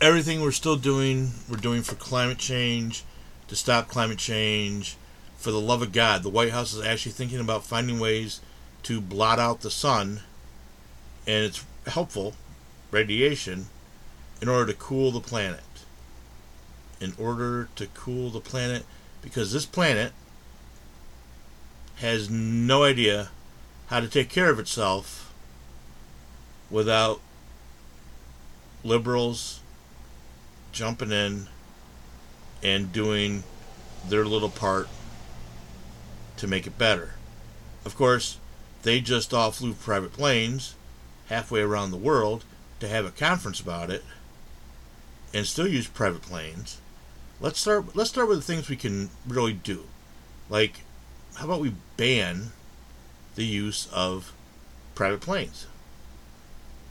everything 0.00 0.40
we're 0.40 0.52
still 0.52 0.76
doing, 0.76 1.32
we're 1.50 1.56
doing 1.56 1.82
for 1.82 1.96
climate 1.96 2.38
change, 2.38 3.04
to 3.48 3.56
stop 3.56 3.88
climate 3.88 4.18
change. 4.18 4.96
For 5.42 5.50
the 5.50 5.60
love 5.60 5.82
of 5.82 5.90
God, 5.90 6.22
the 6.22 6.28
White 6.28 6.52
House 6.52 6.72
is 6.72 6.86
actually 6.86 7.10
thinking 7.10 7.40
about 7.40 7.64
finding 7.64 7.98
ways 7.98 8.40
to 8.84 9.00
blot 9.00 9.40
out 9.40 9.62
the 9.62 9.72
sun, 9.72 10.20
and 11.26 11.44
it's 11.44 11.64
helpful, 11.88 12.34
radiation, 12.92 13.66
in 14.40 14.48
order 14.48 14.70
to 14.72 14.78
cool 14.78 15.10
the 15.10 15.18
planet. 15.18 15.64
In 17.00 17.12
order 17.18 17.68
to 17.74 17.88
cool 17.88 18.30
the 18.30 18.38
planet, 18.38 18.84
because 19.20 19.52
this 19.52 19.66
planet 19.66 20.12
has 21.96 22.30
no 22.30 22.84
idea 22.84 23.30
how 23.88 23.98
to 23.98 24.06
take 24.06 24.28
care 24.28 24.48
of 24.48 24.60
itself 24.60 25.34
without 26.70 27.20
liberals 28.84 29.58
jumping 30.70 31.10
in 31.10 31.48
and 32.62 32.92
doing 32.92 33.42
their 34.08 34.24
little 34.24 34.48
part 34.48 34.86
to 36.36 36.46
make 36.46 36.66
it 36.66 36.78
better. 36.78 37.14
Of 37.84 37.96
course, 37.96 38.38
they 38.82 39.00
just 39.00 39.32
all 39.32 39.50
flew 39.50 39.74
private 39.74 40.12
planes 40.12 40.74
halfway 41.28 41.60
around 41.60 41.90
the 41.90 41.96
world 41.96 42.44
to 42.80 42.88
have 42.88 43.04
a 43.04 43.10
conference 43.10 43.60
about 43.60 43.90
it 43.90 44.04
and 45.32 45.46
still 45.46 45.66
use 45.66 45.86
private 45.86 46.22
planes. 46.22 46.80
Let's 47.40 47.60
start 47.60 47.96
let's 47.96 48.10
start 48.10 48.28
with 48.28 48.38
the 48.38 48.44
things 48.44 48.68
we 48.68 48.76
can 48.76 49.10
really 49.26 49.52
do. 49.52 49.84
Like 50.48 50.80
how 51.36 51.46
about 51.46 51.60
we 51.60 51.74
ban 51.96 52.52
the 53.34 53.44
use 53.44 53.88
of 53.92 54.32
private 54.94 55.20
planes? 55.20 55.66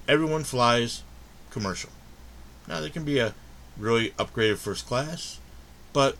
Everyone 0.07 0.43
flies 0.43 1.03
commercial. 1.51 1.91
Now 2.67 2.79
there 2.79 2.89
can 2.89 3.03
be 3.03 3.19
a 3.19 3.35
really 3.77 4.11
upgraded 4.11 4.57
first 4.57 4.87
class, 4.87 5.39
but 5.93 6.17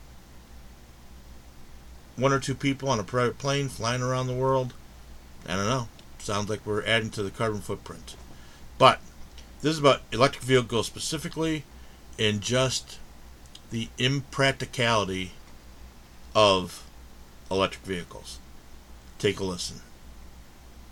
one 2.16 2.34
or 2.34 2.40
two 2.40 2.56
people 2.56 2.90
on 2.90 3.00
a 3.00 3.04
private 3.04 3.38
plane 3.38 3.70
flying 3.70 4.02
around 4.02 4.28
the 4.28 4.34
world, 4.34 4.74
I 5.48 5.56
don't 5.56 5.68
know. 5.68 5.88
Sounds 6.20 6.50
like 6.50 6.66
we're 6.66 6.86
adding 6.86 7.10
to 7.12 7.24
the 7.24 7.32
carbon 7.32 7.62
footprint. 7.62 8.16
But 8.78 9.00
this 9.62 9.74
is 9.74 9.80
about 9.80 10.02
electric 10.12 10.44
vehicles 10.44 10.88
specifically 10.88 11.64
and 12.20 12.42
just 12.42 13.00
the 13.72 13.90
impracticality 13.98 15.32
of 16.36 16.88
electric 17.50 17.84
vehicles. 17.84 18.40
Take 19.18 19.40
a 19.40 19.44
listen. 19.44 19.82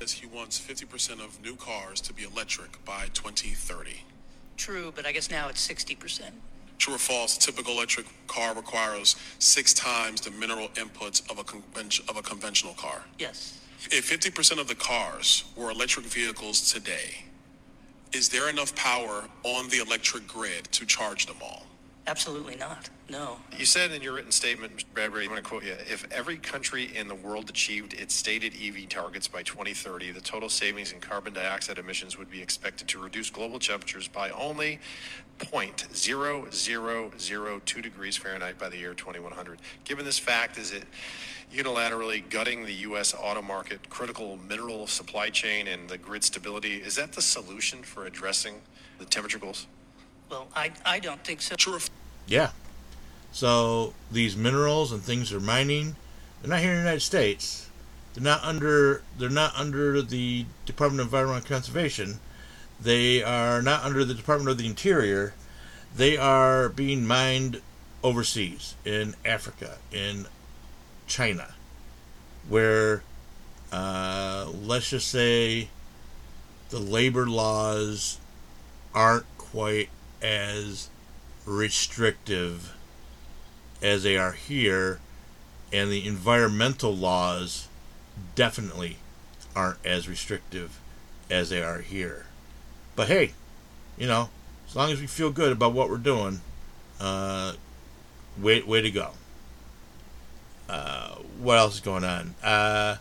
He 0.08 0.26
wants 0.26 0.60
50% 0.60 1.24
of 1.24 1.44
new 1.44 1.56
cars 1.56 2.00
to 2.02 2.14
be 2.14 2.24
electric 2.24 2.84
by 2.86 3.08
2030. 3.14 4.04
True, 4.58 4.92
but 4.96 5.06
I 5.06 5.12
guess 5.12 5.30
now 5.30 5.50
it's 5.50 5.66
60%. 5.68 6.32
True 6.80 6.96
or 6.96 6.98
false, 6.98 7.36
a 7.38 7.40
typical 7.40 7.74
electric 7.74 8.08
car 8.28 8.56
requires 8.56 9.18
six 9.38 9.74
times 9.74 10.22
the 10.22 10.32
mineral 10.32 10.70
inputs 10.70 11.30
of 11.30 11.38
a, 11.38 11.44
conven- 11.44 12.10
of 12.10 12.18
a 12.18 12.22
conventional 12.22 12.74
car. 12.74 13.04
Yes. 13.20 13.60
If 13.92 14.10
50% 14.10 14.60
of 14.60 14.68
the 14.68 14.76
cars 14.76 15.44
were 15.56 15.72
electric 15.72 16.06
vehicles 16.06 16.72
today, 16.72 17.26
is 18.14 18.30
there 18.30 18.50
enough 18.50 18.74
power 18.76 19.26
on 19.44 19.70
the 19.70 19.80
electric 19.80 20.28
grid 20.28 20.66
to 20.72 20.86
charge 20.86 21.26
them 21.26 21.38
all? 21.42 21.64
Absolutely 22.10 22.56
not. 22.56 22.90
No. 23.08 23.38
You 23.56 23.66
said 23.66 23.92
in 23.92 24.02
your 24.02 24.14
written 24.14 24.32
statement, 24.32 24.76
Mr. 24.76 24.86
Bradbury, 24.96 25.26
I'm 25.26 25.30
going 25.30 25.44
to 25.44 25.48
quote 25.48 25.64
you 25.64 25.74
if 25.74 26.12
every 26.12 26.38
country 26.38 26.90
in 26.98 27.08
the 27.08 27.14
world 27.14 27.52
achieved 27.52 27.94
its 27.94 28.16
stated 28.16 28.56
EV 28.60 28.90
targets 28.90 29.28
by 29.28 29.44
2030, 29.44 30.10
the 30.10 30.20
total 30.20 30.50
savings 30.50 30.92
in 30.92 31.02
carbon 31.02 31.34
dioxide 31.34 31.78
emissions 31.78 32.18
would 32.18 32.32
be 32.32 32.42
expected 32.42 32.88
to 32.88 32.98
reduce 32.98 33.30
global 33.30 33.60
temperatures 33.60 34.08
by 34.08 34.32
only 34.32 34.80
0.0002 35.38 37.84
degrees 37.84 38.18
Fahrenheit 38.18 38.58
by 38.58 38.70
the 38.70 38.78
year 38.78 38.96
2100. 38.96 39.60
Given 39.86 40.04
this 40.04 40.18
fact, 40.18 40.58
is 40.58 40.72
it 40.72 40.86
unilaterally 41.54 42.28
gutting 42.28 42.66
the 42.66 42.74
U.S. 42.74 43.14
auto 43.14 43.44
market, 43.44 43.88
critical 43.92 44.40
mineral 44.50 44.88
supply 44.88 45.30
chain, 45.30 45.68
and 45.68 45.88
the 45.88 46.00
grid 46.00 46.24
stability? 46.24 46.78
Is 46.78 46.96
that 46.96 47.12
the 47.12 47.22
solution 47.22 47.84
for 47.84 48.08
addressing 48.08 48.56
the 48.98 49.06
temperature 49.06 49.38
goals? 49.38 49.68
Well, 50.30 50.48
I, 50.56 50.72
I 50.86 51.00
don't 51.00 51.24
think 51.24 51.42
so. 51.42 51.56
True. 51.56 51.80
Yeah. 52.28 52.52
So 53.32 53.94
these 54.12 54.36
minerals 54.36 54.92
and 54.92 55.02
things 55.02 55.32
they're 55.32 55.40
mining, 55.40 55.96
they're 56.42 56.50
not 56.50 56.60
here 56.60 56.72
in 56.72 56.78
the 56.78 56.84
United 56.84 57.02
States. 57.02 57.70
They're 58.14 58.24
not 58.24 58.44
under 58.44 59.04
they're 59.18 59.30
not 59.30 59.56
under 59.56 60.02
the 60.02 60.46
Department 60.66 61.02
of 61.02 61.08
Environmental 61.08 61.48
Conservation. 61.48 62.20
They 62.82 63.24
are 63.24 63.62
not 63.62 63.84
under 63.84 64.06
the 64.06 64.14
Department 64.14 64.50
of 64.50 64.58
the 64.58 64.66
Interior. 64.66 65.34
They 65.96 66.18
are 66.18 66.70
being 66.70 67.06
mined 67.06 67.62
overseas 68.04 68.76
in 68.86 69.16
Africa, 69.26 69.78
in 69.92 70.28
China, 71.08 71.56
where 72.48 73.04
uh, 73.72 74.48
let's 74.54 74.90
just 74.90 75.08
say 75.10 75.70
the 76.70 76.80
labor 76.80 77.28
laws 77.28 78.20
aren't 78.94 79.26
quite 79.38 79.90
as 80.22 80.90
restrictive 81.46 82.76
as 83.82 84.04
they 84.04 84.18
are 84.18 84.34
here, 84.34 85.00
and 85.72 85.92
the 85.92 86.06
environmental 86.08 86.96
laws 86.96 87.68
definitely 88.36 88.98
aren't 89.56 89.84
as 89.86 90.08
restrictive 90.08 90.80
as 91.30 91.50
they 91.50 91.62
are 91.62 91.80
here. 91.80 92.26
But 92.96 93.08
hey, 93.08 93.34
you 93.98 94.08
know, 94.08 94.30
as 94.68 94.76
long 94.76 94.92
as 94.92 95.00
we 95.00 95.08
feel 95.08 95.32
good 95.32 95.52
about 95.52 95.74
what 95.74 95.90
we're 95.90 95.98
doing, 95.98 96.42
uh, 97.00 97.54
way 98.38 98.62
way 98.62 98.82
to 98.82 98.92
go. 98.92 99.12
Uh, 100.68 101.16
what 101.40 101.58
else 101.58 101.76
is 101.76 101.80
going 101.80 102.04
on? 102.04 102.36
Uh, 102.44 102.98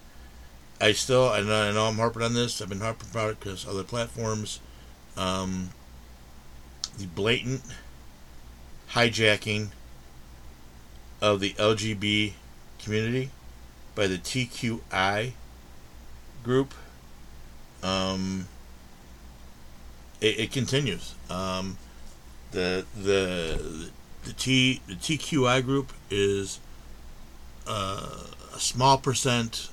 I 0.80 0.92
still, 0.92 1.28
I 1.28 1.42
know, 1.42 1.68
I 1.68 1.72
know 1.72 1.86
I'm 1.86 1.96
harping 1.96 2.22
on 2.22 2.34
this. 2.34 2.62
I've 2.62 2.68
been 2.68 2.80
harping 2.80 3.10
about 3.10 3.30
it 3.30 3.40
because 3.40 3.66
other 3.66 3.82
platforms, 3.82 4.60
um, 5.16 5.70
the 6.98 7.06
blatant 7.06 7.62
hijacking 8.90 9.68
of 11.20 11.40
the 11.40 11.52
LGB 11.54 12.32
community 12.82 13.30
by 13.94 14.06
the 14.06 14.18
TQI 14.18 15.32
group. 16.42 16.74
Um, 17.82 18.48
it, 20.20 20.40
it 20.40 20.52
continues. 20.52 21.14
Um, 21.30 21.78
the 22.50 22.84
the 22.96 23.90
the 24.24 24.32
T 24.32 24.80
the 24.86 24.94
TQI 24.94 25.64
group 25.64 25.92
is 26.10 26.58
uh, 27.66 28.24
a 28.54 28.58
small 28.58 28.98
percent 28.98 29.70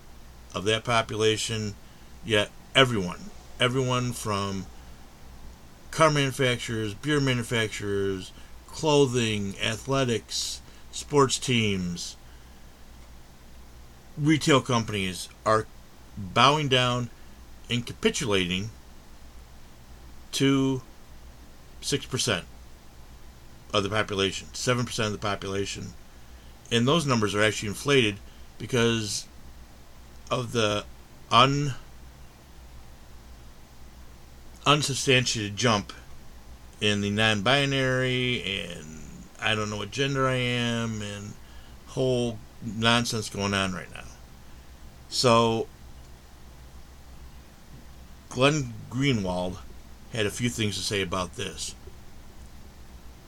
of 0.53 0.65
that 0.65 0.83
population, 0.83 1.75
yet 2.23 2.49
everyone, 2.75 3.31
everyone 3.59 4.11
from 4.13 4.65
car 5.95 6.11
manufacturers, 6.11 6.93
beer 6.93 7.21
manufacturers, 7.21 8.33
clothing, 8.67 9.55
athletics, 9.63 10.59
sports 10.91 11.39
teams, 11.39 12.17
retail 14.17 14.59
companies 14.59 15.29
are 15.45 15.65
bowing 16.17 16.67
down 16.67 17.09
and 17.69 17.85
capitulating 17.85 18.69
to 20.33 20.81
6% 21.81 22.43
of 23.73 23.83
the 23.83 23.89
population, 23.89 24.49
7% 24.51 25.05
of 25.05 25.11
the 25.13 25.17
population. 25.17 25.93
And 26.69 26.85
those 26.85 27.05
numbers 27.05 27.33
are 27.33 27.41
actually 27.41 27.69
inflated 27.69 28.17
because 28.57 29.27
of 30.29 30.51
the 30.51 30.83
un 31.31 31.73
unsubstantiated 34.65 35.55
jump 35.55 35.93
in 36.81 37.01
the 37.01 37.09
non-binary 37.09 38.41
and 38.43 38.85
I 39.41 39.55
don't 39.55 39.69
know 39.69 39.77
what 39.77 39.91
gender 39.91 40.27
I 40.27 40.35
am 40.35 41.01
and 41.01 41.33
whole 41.87 42.39
nonsense 42.63 43.29
going 43.29 43.53
on 43.53 43.73
right 43.73 43.91
now. 43.93 44.03
So 45.09 45.67
Glenn 48.29 48.73
Greenwald 48.89 49.57
had 50.11 50.25
a 50.25 50.31
few 50.31 50.49
things 50.49 50.75
to 50.77 50.83
say 50.83 51.01
about 51.01 51.35
this. 51.35 51.75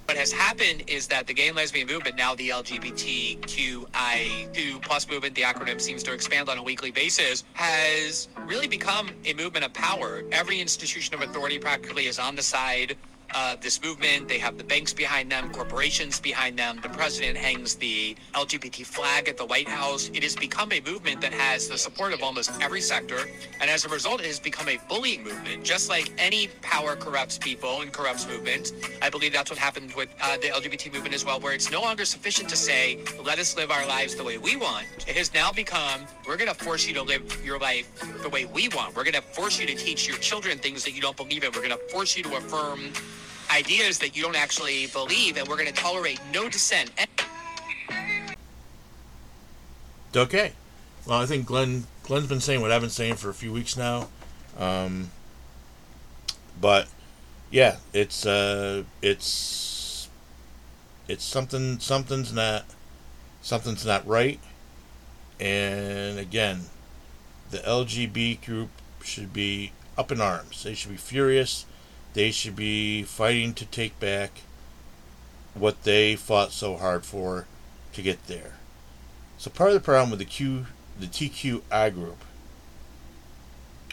What 0.08 0.16
has 0.16 0.32
happened 0.32 0.86
is 0.88 1.08
that 1.08 1.28
the 1.28 1.34
gay 1.34 1.50
and 1.50 1.58
lesbian 1.58 1.86
movement, 1.86 2.16
now 2.16 2.34
the 2.34 2.48
LGBTQI2 2.48 4.82
plus 4.82 5.10
movement, 5.10 5.36
the 5.36 5.42
acronym 5.42 5.82
seems 5.82 6.02
to 6.04 6.14
expand 6.14 6.48
on 6.48 6.58
a 6.58 6.64
weekly 6.64 6.92
basis, 6.92 7.44
has 7.52 8.30
really 8.46 8.68
become 8.68 9.10
a 9.26 9.34
movement 9.34 9.66
of 9.66 9.74
power. 9.74 10.24
Every 10.32 10.62
institution 10.62 11.14
of 11.14 11.24
authority 11.24 11.60
practically 11.60 12.06
is 12.06 12.20
on 12.20 12.38
the 12.38 12.42
side 12.42 12.96
uh, 13.34 13.56
this 13.62 13.82
movement. 13.82 14.28
They 14.28 14.40
have 14.40 14.58
the 14.58 14.64
banks 14.64 14.94
behind 14.94 15.32
them, 15.32 15.52
corporations 15.52 16.20
behind 16.20 16.58
them. 16.58 16.80
The 16.82 16.90
president 16.90 17.38
hangs 17.38 17.76
the 17.76 18.16
LGBT 18.34 18.86
flag 18.86 19.28
at 19.28 19.38
the 19.38 19.46
White 19.46 19.68
House. 19.68 20.10
It 20.14 20.24
has 20.24 20.36
become 20.36 20.72
a 20.72 20.82
movement 20.82 21.22
that 21.22 21.34
has 21.34 21.68
the 21.68 21.78
support 21.78 22.14
of 22.14 22.24
almost 22.24 22.52
every 22.62 22.82
sector. 22.82 23.20
And 23.62 23.70
as 23.70 23.86
a 23.86 23.90
result, 23.90 24.22
it 24.22 24.28
has 24.28 24.40
become 24.40 24.70
a 24.70 24.80
bullying 24.88 25.24
movement. 25.24 25.64
Just 25.64 25.90
like 25.90 26.12
any 26.18 26.48
power 26.62 26.96
corrupts 26.96 27.38
people 27.38 27.82
and 27.82 27.92
corrupts 27.92 28.28
movements, 28.28 28.74
I 29.02 29.10
believe 29.10 29.34
that's 29.34 29.50
what 29.50 29.60
happened 29.60 29.94
with 29.96 30.10
uh, 30.22 30.38
the 30.38 30.48
LGBT 30.48 30.94
movement 30.94 31.16
as 31.16 31.26
well, 31.26 31.40
where 31.40 31.54
it's 31.54 31.72
no 31.72 31.82
longer 31.82 32.06
sufficient 32.06 32.50
to 32.50 32.56
say, 32.56 33.00
let 33.24 33.40
us 33.40 33.56
live 33.56 33.72
our 33.72 33.86
lives 33.88 34.16
the 34.16 34.24
way 34.24 34.38
we 34.38 34.56
want. 34.56 34.86
It 35.08 35.16
has 35.16 35.34
now 35.34 35.52
become, 35.52 36.02
we're 36.28 36.38
going 36.38 36.50
to 36.50 36.56
force 36.56 36.88
you 36.88 36.94
to 36.96 37.04
live 37.04 37.42
your 37.46 37.60
life 37.60 37.88
the 38.22 38.30
way 38.30 38.46
we 38.46 38.70
want. 38.70 38.96
We're 38.96 39.04
going 39.04 39.14
to 39.14 39.22
force 39.22 39.60
you 39.60 39.66
to 39.68 39.76
teach 39.76 40.08
your 40.08 40.18
children 40.18 40.58
things 40.58 40.84
that 40.84 40.92
you 40.92 41.02
don't 41.02 41.18
believe 41.18 41.44
in. 41.44 41.52
We're 41.52 41.68
going 41.68 41.78
to 41.78 41.90
force 41.92 42.16
you 42.18 42.24
to 42.24 42.36
affirm 42.38 42.92
ideas 43.52 44.00
that 44.00 44.16
you 44.16 44.24
don't 44.24 44.36
actually 44.36 44.88
believe, 44.88 45.38
and 45.38 45.48
we're 45.48 45.58
going 45.58 45.68
to 45.68 45.74
tolerate 45.74 46.20
no 46.34 46.50
dissent. 46.50 46.92
Okay. 50.16 50.54
Well, 51.06 51.22
I 51.22 51.26
think 51.26 51.46
Glenn 51.46 51.86
Glenn's 52.04 52.28
been 52.28 52.42
saying 52.42 52.62
what 52.62 52.72
I've 52.72 52.82
been 52.82 52.90
saying 52.90 53.16
for 53.16 53.30
a 53.30 53.34
few 53.34 53.52
weeks 53.52 53.78
now. 53.78 54.08
Um, 54.58 55.12
but 56.60 56.88
yeah, 57.52 57.78
it's 57.94 58.26
uh, 58.26 58.84
it's 59.02 60.10
it's 61.08 61.24
something 61.24 61.80
something's 61.80 62.34
not 62.34 62.66
something's 63.42 63.86
not 63.86 64.06
right. 64.08 64.40
And 65.40 66.18
again, 66.18 66.62
the 67.52 67.60
LGB 67.60 68.46
group 68.46 68.70
should 69.04 69.32
be 69.32 69.72
up 69.98 70.12
in 70.12 70.20
arms. 70.20 70.64
They 70.64 70.74
should 70.74 70.92
be 70.92 70.98
furious. 70.98 71.66
They 72.18 72.32
should 72.32 72.56
be 72.56 73.04
fighting 73.04 73.54
to 73.54 73.66
take 73.68 74.00
back 74.00 74.42
what 75.54 75.84
they 75.84 76.16
fought 76.16 76.52
so 76.52 76.76
hard 76.76 77.06
for 77.06 77.46
to 77.94 78.02
get 78.02 78.26
there. 78.26 78.54
So 79.38 79.52
part 79.52 79.70
of 79.70 79.76
the 79.76 79.82
problem 79.82 80.10
with 80.10 80.18
the 80.18 80.26
Q, 80.26 80.66
the 81.00 81.06
TQI 81.06 81.94
group, 81.94 82.24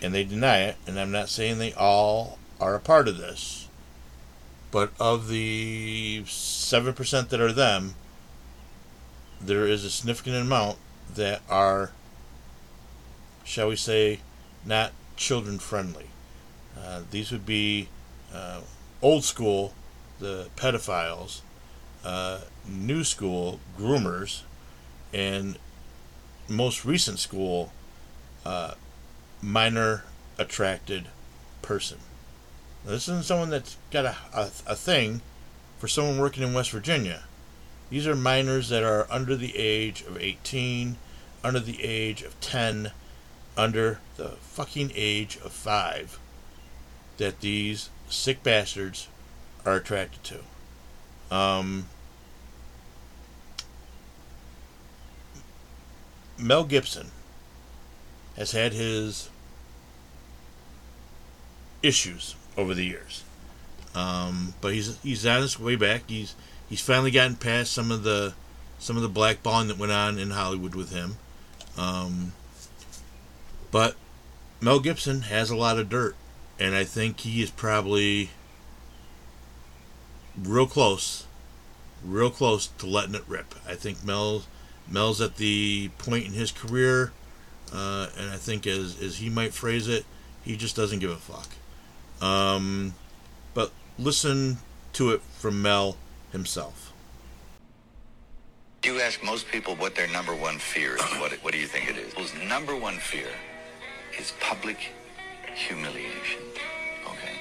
and 0.00 0.14
they 0.14 0.24
deny 0.24 0.60
it, 0.60 0.76
and 0.86 0.98
I'm 0.98 1.10
not 1.10 1.28
saying 1.28 1.58
they 1.58 1.74
all 1.74 2.38
are 2.58 2.74
a 2.74 2.80
part 2.80 3.08
of 3.08 3.18
this, 3.18 3.68
but 4.70 4.92
of 4.98 5.28
the 5.28 6.24
seven 6.26 6.94
percent 6.94 7.28
that 7.28 7.42
are 7.42 7.52
them, 7.52 7.94
there 9.38 9.66
is 9.66 9.84
a 9.84 9.90
significant 9.90 10.36
amount 10.36 10.78
that 11.14 11.42
are, 11.50 11.90
shall 13.44 13.68
we 13.68 13.76
say, 13.76 14.20
not 14.64 14.92
children 15.14 15.58
friendly. 15.58 16.06
Uh, 16.74 17.02
these 17.10 17.30
would 17.30 17.44
be 17.44 17.90
uh, 18.34 18.60
old 19.00 19.24
school, 19.24 19.72
the 20.18 20.48
pedophiles, 20.56 21.40
uh, 22.04 22.40
new 22.66 23.04
school, 23.04 23.60
groomers, 23.78 24.42
and 25.12 25.58
most 26.48 26.84
recent 26.84 27.18
school, 27.18 27.72
uh, 28.44 28.74
minor 29.40 30.04
attracted 30.38 31.06
person. 31.62 31.98
Now, 32.84 32.92
this 32.92 33.08
isn't 33.08 33.24
someone 33.24 33.50
that's 33.50 33.76
got 33.90 34.04
a, 34.04 34.16
a, 34.34 34.50
a 34.66 34.76
thing 34.76 35.22
for 35.78 35.88
someone 35.88 36.18
working 36.18 36.42
in 36.42 36.52
West 36.52 36.70
Virginia. 36.70 37.24
These 37.90 38.06
are 38.06 38.16
minors 38.16 38.68
that 38.70 38.82
are 38.82 39.06
under 39.10 39.36
the 39.36 39.56
age 39.56 40.02
of 40.02 40.18
18, 40.18 40.96
under 41.42 41.60
the 41.60 41.82
age 41.82 42.22
of 42.22 42.38
10, 42.40 42.90
under 43.56 44.00
the 44.16 44.30
fucking 44.40 44.92
age 44.94 45.36
of 45.44 45.52
5 45.52 46.18
that 47.18 47.40
these 47.40 47.90
sick 48.08 48.42
bastards 48.42 49.08
are 49.64 49.76
attracted 49.76 50.22
to. 50.24 51.34
Um, 51.34 51.86
Mel 56.38 56.64
Gibson 56.64 57.10
has 58.36 58.52
had 58.52 58.72
his 58.72 59.28
issues 61.82 62.34
over 62.56 62.74
the 62.74 62.84
years. 62.84 63.22
Um, 63.94 64.54
but 64.60 64.72
he's 64.72 64.98
he's 65.02 65.24
on 65.24 65.42
his 65.42 65.58
way 65.60 65.76
back. 65.76 66.02
He's 66.08 66.34
he's 66.68 66.80
finally 66.80 67.10
gotten 67.10 67.36
past 67.36 67.72
some 67.72 67.92
of 67.92 68.02
the 68.02 68.34
some 68.78 68.96
of 68.96 69.02
the 69.02 69.08
blackballing 69.08 69.68
that 69.68 69.78
went 69.78 69.92
on 69.92 70.18
in 70.18 70.30
Hollywood 70.30 70.74
with 70.74 70.90
him. 70.90 71.16
Um, 71.78 72.32
but 73.70 73.96
Mel 74.60 74.80
Gibson 74.80 75.22
has 75.22 75.50
a 75.50 75.56
lot 75.56 75.78
of 75.78 75.88
dirt, 75.88 76.16
and 76.58 76.74
I 76.74 76.84
think 76.84 77.20
he 77.20 77.42
is 77.42 77.50
probably 77.50 78.30
real 80.40 80.66
close, 80.66 81.26
real 82.04 82.30
close 82.30 82.66
to 82.78 82.86
letting 82.86 83.14
it 83.14 83.24
rip. 83.26 83.54
I 83.66 83.74
think 83.74 84.04
Mel 84.04 84.44
Mel's 84.88 85.20
at 85.20 85.36
the 85.36 85.90
point 85.98 86.26
in 86.26 86.32
his 86.32 86.52
career, 86.52 87.12
uh, 87.72 88.08
and 88.18 88.30
I 88.30 88.36
think 88.36 88.66
as 88.66 89.00
as 89.00 89.16
he 89.18 89.30
might 89.30 89.52
phrase 89.54 89.88
it, 89.88 90.04
he 90.44 90.56
just 90.56 90.76
doesn't 90.76 90.98
give 90.98 91.10
a 91.10 91.16
fuck. 91.16 91.48
Um, 92.20 92.94
but 93.54 93.72
listen 93.98 94.58
to 94.94 95.10
it 95.10 95.22
from 95.38 95.60
Mel 95.60 95.96
himself. 96.32 96.92
You 98.84 99.00
ask 99.00 99.24
most 99.24 99.48
people 99.48 99.74
what 99.76 99.94
their 99.94 100.08
number 100.08 100.34
one 100.34 100.58
fear 100.58 100.96
is. 100.96 101.02
What, 101.18 101.32
what 101.42 101.52
do 101.54 101.58
you 101.58 101.66
think 101.66 101.88
it 101.88 101.96
is? 101.96 102.12
People's 102.12 102.34
number 102.46 102.76
one 102.76 102.98
fear 102.98 103.28
is 104.18 104.34
public 104.40 104.92
humiliation. 105.54 106.42
Okay? 107.06 107.36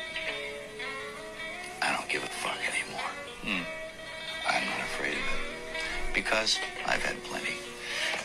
I 1.81 1.95
don't 1.95 2.07
give 2.09 2.23
a 2.23 2.27
fuck 2.27 2.57
anymore. 2.71 3.09
Hmm. 3.43 3.63
I'm 4.47 4.65
not 4.65 4.79
afraid 4.79 5.13
of 5.13 5.17
it. 5.17 6.13
Because 6.13 6.59
I've 6.85 7.03
had 7.03 7.21
plenty. 7.23 7.55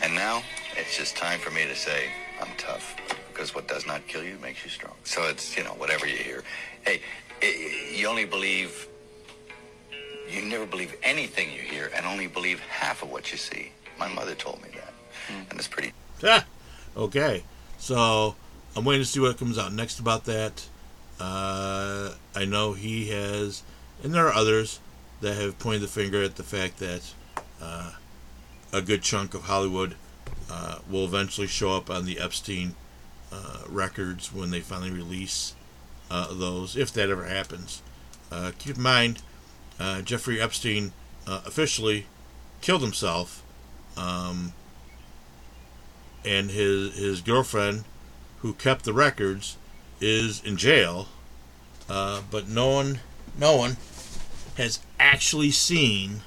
And 0.01 0.13
now 0.13 0.43
it's 0.77 0.97
just 0.97 1.15
time 1.15 1.39
for 1.39 1.51
me 1.51 1.65
to 1.65 1.75
say 1.75 2.09
I'm 2.39 2.55
tough. 2.57 2.95
Because 3.31 3.55
what 3.55 3.67
does 3.67 3.85
not 3.87 4.05
kill 4.07 4.23
you 4.23 4.37
makes 4.41 4.63
you 4.63 4.69
strong. 4.69 4.95
So 5.03 5.23
it's, 5.27 5.57
you 5.57 5.63
know, 5.63 5.71
whatever 5.71 6.07
you 6.07 6.17
hear. 6.17 6.43
Hey, 6.85 7.01
i 7.41 7.93
you 7.95 8.07
only 8.07 8.25
believe 8.25 8.87
you 10.29 10.43
never 10.43 10.65
believe 10.65 10.95
anything 11.01 11.51
you 11.51 11.61
hear 11.61 11.89
and 11.95 12.05
only 12.05 12.27
believe 12.27 12.59
half 12.59 13.01
of 13.01 13.11
what 13.11 13.31
you 13.31 13.37
see. 13.37 13.71
My 13.97 14.07
mother 14.07 14.35
told 14.35 14.61
me 14.61 14.69
that. 14.75 14.93
And 15.49 15.59
it's 15.59 15.67
pretty. 15.67 15.91
Ah, 16.23 16.45
okay. 16.97 17.43
So 17.77 18.35
I'm 18.75 18.85
waiting 18.85 19.03
to 19.03 19.09
see 19.09 19.19
what 19.19 19.37
comes 19.37 19.57
out 19.57 19.73
next 19.73 19.99
about 19.99 20.25
that. 20.25 20.67
Uh, 21.19 22.13
I 22.35 22.45
know 22.45 22.73
he 22.73 23.09
has, 23.09 23.63
and 24.03 24.13
there 24.13 24.27
are 24.27 24.33
others 24.33 24.79
that 25.21 25.35
have 25.35 25.59
pointed 25.59 25.81
the 25.81 25.87
finger 25.87 26.23
at 26.23 26.35
the 26.35 26.43
fact 26.43 26.77
that 26.77 27.01
uh, 27.61 27.93
a 28.71 28.81
good 28.81 29.01
chunk 29.01 29.33
of 29.33 29.43
Hollywood 29.43 29.95
uh, 30.49 30.79
will 30.89 31.03
eventually 31.03 31.47
show 31.47 31.75
up 31.75 31.89
on 31.89 32.05
the 32.05 32.19
Epstein 32.19 32.75
uh, 33.31 33.63
records 33.67 34.33
when 34.33 34.49
they 34.49 34.61
finally 34.61 34.91
release 34.91 35.53
uh, 36.09 36.33
those, 36.33 36.77
if 36.77 36.93
that 36.93 37.09
ever 37.09 37.25
happens. 37.25 37.81
Uh, 38.31 38.51
keep 38.57 38.77
in 38.77 38.81
mind, 38.81 39.21
Jeffrey 40.03 40.39
Epstein 40.41 40.93
officially 41.27 42.05
killed 42.61 42.81
himself, 42.81 43.43
um, 43.97 44.53
and 46.25 46.51
his 46.51 46.97
his 46.97 47.21
girlfriend, 47.21 47.85
who 48.41 48.53
kept 48.53 48.85
the 48.85 48.93
records, 48.93 49.57
is 50.01 50.41
in 50.43 50.57
jail. 50.57 51.07
Uh, 51.89 52.21
but 52.29 52.47
no 52.47 52.69
one, 52.69 52.99
no 53.37 53.55
one, 53.55 53.77
has 54.57 54.79
actually 54.99 55.51
seen 55.51 56.21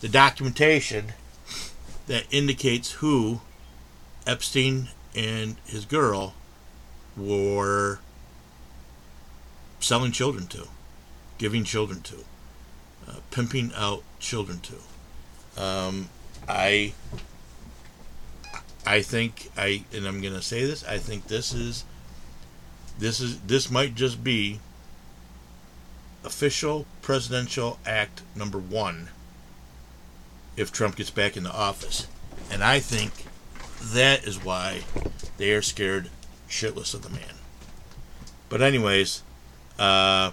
the 0.00 0.08
documentation 0.08 1.12
that 2.06 2.24
indicates 2.30 2.92
who 2.92 3.40
Epstein 4.26 4.88
and 5.14 5.56
his 5.66 5.84
girl 5.84 6.34
were 7.16 7.98
selling 9.80 10.12
children 10.12 10.46
to, 10.46 10.68
giving 11.38 11.64
children 11.64 12.00
to, 12.02 12.24
uh, 13.08 13.16
pimping 13.30 13.72
out 13.76 14.02
children 14.18 14.60
to. 14.60 15.62
Um, 15.62 16.08
I, 16.48 16.94
I 18.86 19.02
think 19.02 19.50
I, 19.56 19.84
and 19.92 20.06
I'm 20.06 20.20
going 20.20 20.34
to 20.34 20.42
say 20.42 20.64
this. 20.64 20.84
I 20.84 20.98
think 20.98 21.26
this 21.26 21.52
is, 21.52 21.84
this 22.98 23.20
is 23.20 23.40
this 23.40 23.70
might 23.70 23.94
just 23.94 24.24
be 24.24 24.60
official 26.24 26.86
presidential 27.02 27.78
act 27.86 28.22
number 28.34 28.58
one 28.58 29.08
if 30.56 30.72
Trump 30.72 30.96
gets 30.96 31.10
back 31.10 31.36
into 31.36 31.50
office, 31.50 32.06
and 32.50 32.62
I 32.62 32.80
think 32.80 33.26
that 33.82 34.24
is 34.24 34.42
why 34.44 34.82
they 35.38 35.52
are 35.52 35.62
scared 35.62 36.10
shitless 36.48 36.94
of 36.94 37.02
the 37.02 37.10
man. 37.10 37.36
But 38.48 38.60
anyways, 38.60 39.22
uh, 39.78 40.32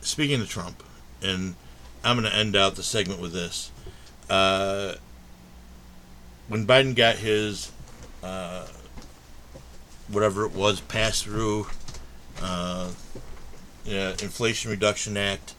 speaking 0.00 0.40
of 0.40 0.48
Trump, 0.48 0.82
and 1.22 1.54
I'm 2.04 2.18
going 2.18 2.30
to 2.30 2.36
end 2.36 2.56
out 2.56 2.74
the 2.74 2.82
segment 2.82 3.20
with 3.20 3.32
this. 3.32 3.70
Uh, 4.28 4.94
when 6.48 6.66
Biden 6.66 6.94
got 6.94 7.16
his 7.16 7.70
uh, 8.22 8.66
whatever 10.08 10.44
it 10.44 10.52
was 10.52 10.80
passed 10.80 11.24
through 11.24 11.66
uh, 12.42 12.90
Inflation 13.86 14.70
Reduction 14.70 15.16
Act 15.16 15.54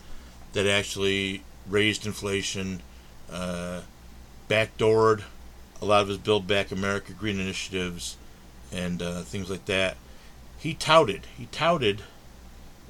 that 0.53 0.67
actually 0.67 1.43
raised 1.67 2.05
inflation, 2.05 2.81
uh, 3.31 3.81
backdoored 4.49 5.23
a 5.81 5.85
lot 5.85 6.01
of 6.01 6.07
his 6.07 6.17
Build 6.17 6.47
Back 6.47 6.71
America 6.71 7.13
green 7.13 7.39
initiatives, 7.39 8.17
and 8.71 9.01
uh, 9.01 9.21
things 9.21 9.49
like 9.49 9.65
that. 9.65 9.97
He 10.57 10.73
touted, 10.73 11.25
he 11.37 11.45
touted, 11.47 12.01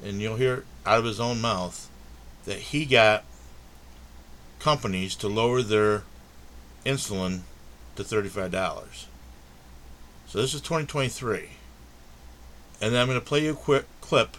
and 0.03 0.21
you'll 0.21 0.37
hear 0.37 0.65
out 0.85 0.99
of 0.99 1.05
his 1.05 1.19
own 1.19 1.39
mouth 1.39 1.89
that 2.45 2.57
he 2.57 2.85
got 2.85 3.23
companies 4.59 5.15
to 5.15 5.27
lower 5.27 5.61
their 5.61 6.03
insulin 6.85 7.41
to 7.95 8.03
$35. 8.03 9.05
So 10.27 10.39
this 10.39 10.53
is 10.53 10.61
2023. 10.61 11.49
And 12.81 12.93
then 12.93 13.01
I'm 13.01 13.07
going 13.07 13.19
to 13.19 13.25
play 13.25 13.43
you 13.43 13.51
a 13.51 13.55
quick 13.55 13.85
clip 14.01 14.37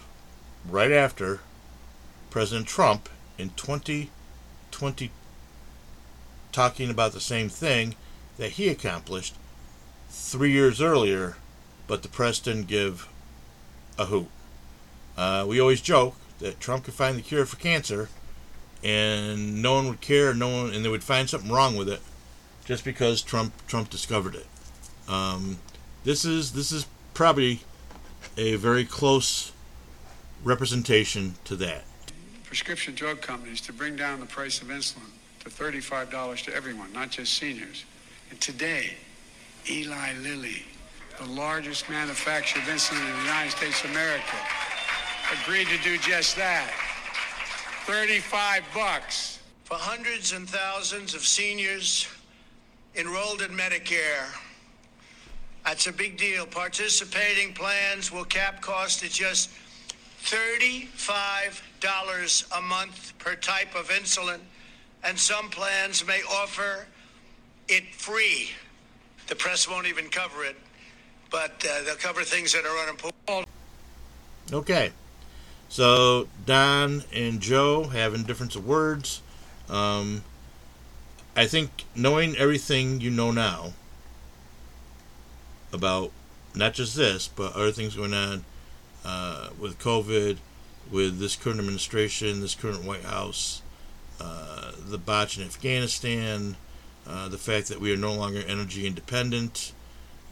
right 0.67 0.91
after 0.91 1.41
President 2.29 2.67
Trump 2.67 3.09
in 3.37 3.49
2020 3.51 5.11
talking 6.51 6.89
about 6.89 7.11
the 7.13 7.19
same 7.19 7.49
thing 7.49 7.95
that 8.37 8.51
he 8.51 8.69
accomplished 8.69 9.35
three 10.09 10.51
years 10.51 10.81
earlier, 10.81 11.37
but 11.87 12.03
the 12.03 12.09
press 12.09 12.39
didn't 12.39 12.67
give 12.67 13.07
a 13.97 14.05
hoot. 14.05 14.27
Uh, 15.17 15.45
we 15.47 15.59
always 15.59 15.81
joke 15.81 16.15
that 16.39 16.59
Trump 16.59 16.85
could 16.85 16.93
find 16.93 17.17
the 17.17 17.21
cure 17.21 17.45
for 17.45 17.57
cancer, 17.57 18.09
and 18.83 19.61
no 19.61 19.75
one 19.75 19.87
would 19.87 20.01
care. 20.01 20.33
No 20.33 20.47
one, 20.49 20.73
and 20.73 20.83
they 20.83 20.89
would 20.89 21.03
find 21.03 21.29
something 21.29 21.51
wrong 21.51 21.75
with 21.75 21.89
it, 21.89 22.01
just 22.65 22.83
because 22.83 23.21
Trump 23.21 23.53
Trump 23.67 23.89
discovered 23.89 24.35
it. 24.35 24.47
Um, 25.07 25.59
this 26.03 26.25
is 26.25 26.53
this 26.53 26.71
is 26.71 26.85
probably 27.13 27.61
a 28.37 28.55
very 28.55 28.85
close 28.85 29.51
representation 30.43 31.35
to 31.45 31.55
that. 31.57 31.83
prescription 32.45 32.95
drug 32.95 33.21
companies 33.21 33.61
to 33.61 33.73
bring 33.73 33.95
down 33.95 34.19
the 34.19 34.25
price 34.25 34.61
of 34.61 34.67
insulin 34.69 35.09
to 35.39 35.49
$35 35.49 36.43
to 36.45 36.53
everyone, 36.55 36.91
not 36.93 37.09
just 37.09 37.33
seniors. 37.33 37.85
And 38.29 38.39
today, 38.41 38.93
Eli 39.69 40.13
Lilly, 40.21 40.63
the 41.19 41.27
largest 41.27 41.89
manufacturer 41.89 42.61
of 42.61 42.67
insulin 42.67 42.99
in 42.99 43.15
the 43.17 43.21
United 43.23 43.51
States 43.51 43.83
of 43.83 43.91
America, 43.91 44.37
agreed 45.43 45.67
to 45.67 45.77
do 45.83 45.97
just 45.97 46.35
that. 46.37 46.71
35 47.85 48.63
bucks. 48.73 49.37
For 49.63 49.75
hundreds 49.75 50.33
and 50.33 50.49
thousands 50.49 51.15
of 51.15 51.21
seniors 51.21 52.07
enrolled 52.95 53.41
in 53.41 53.51
Medicare, 53.51 54.27
that's 55.65 55.87
a 55.87 55.93
big 55.93 56.17
deal. 56.17 56.45
Participating 56.45 57.53
plans 57.53 58.11
will 58.11 58.25
cap 58.25 58.61
cost 58.61 59.03
at 59.03 59.11
just 59.11 59.49
$35 60.23 62.57
a 62.57 62.61
month 62.61 63.13
per 63.17 63.35
type 63.35 63.73
of 63.75 63.89
insulin, 63.89 64.39
and 65.03 65.17
some 65.17 65.49
plans 65.49 66.05
may 66.05 66.21
offer 66.29 66.85
it 67.67 67.95
free. 67.95 68.51
The 69.27 69.35
press 69.35 69.67
won't 69.69 69.87
even 69.87 70.09
cover 70.09 70.43
it, 70.43 70.57
but 71.31 71.65
uh, 71.67 71.81
they'll 71.83 71.95
cover 71.95 72.23
things 72.23 72.53
that 72.53 72.65
are 72.65 72.83
unimportant. 72.83 73.47
Okay. 74.51 74.91
So 75.71 76.27
Don 76.45 77.05
and 77.13 77.39
Joe 77.39 77.85
having 77.85 78.23
difference 78.23 78.57
of 78.57 78.67
words. 78.67 79.21
Um, 79.69 80.25
I 81.33 81.47
think 81.47 81.85
knowing 81.95 82.35
everything 82.35 82.99
you 82.99 83.09
know 83.09 83.31
now 83.31 83.71
about 85.71 86.11
not 86.53 86.73
just 86.73 86.97
this, 86.97 87.29
but 87.29 87.53
other 87.53 87.71
things 87.71 87.95
going 87.95 88.13
on 88.13 88.43
uh, 89.05 89.51
with 89.57 89.79
COVID, 89.79 90.39
with 90.91 91.19
this 91.19 91.37
current 91.37 91.59
administration, 91.59 92.41
this 92.41 92.53
current 92.53 92.83
White 92.83 93.05
House, 93.05 93.61
uh, 94.19 94.73
the 94.77 94.97
botch 94.97 95.37
in 95.37 95.45
Afghanistan, 95.45 96.57
uh, 97.07 97.29
the 97.29 97.37
fact 97.37 97.69
that 97.69 97.79
we 97.79 97.93
are 97.93 97.97
no 97.97 98.13
longer 98.13 98.43
energy 98.45 98.85
independent, 98.85 99.71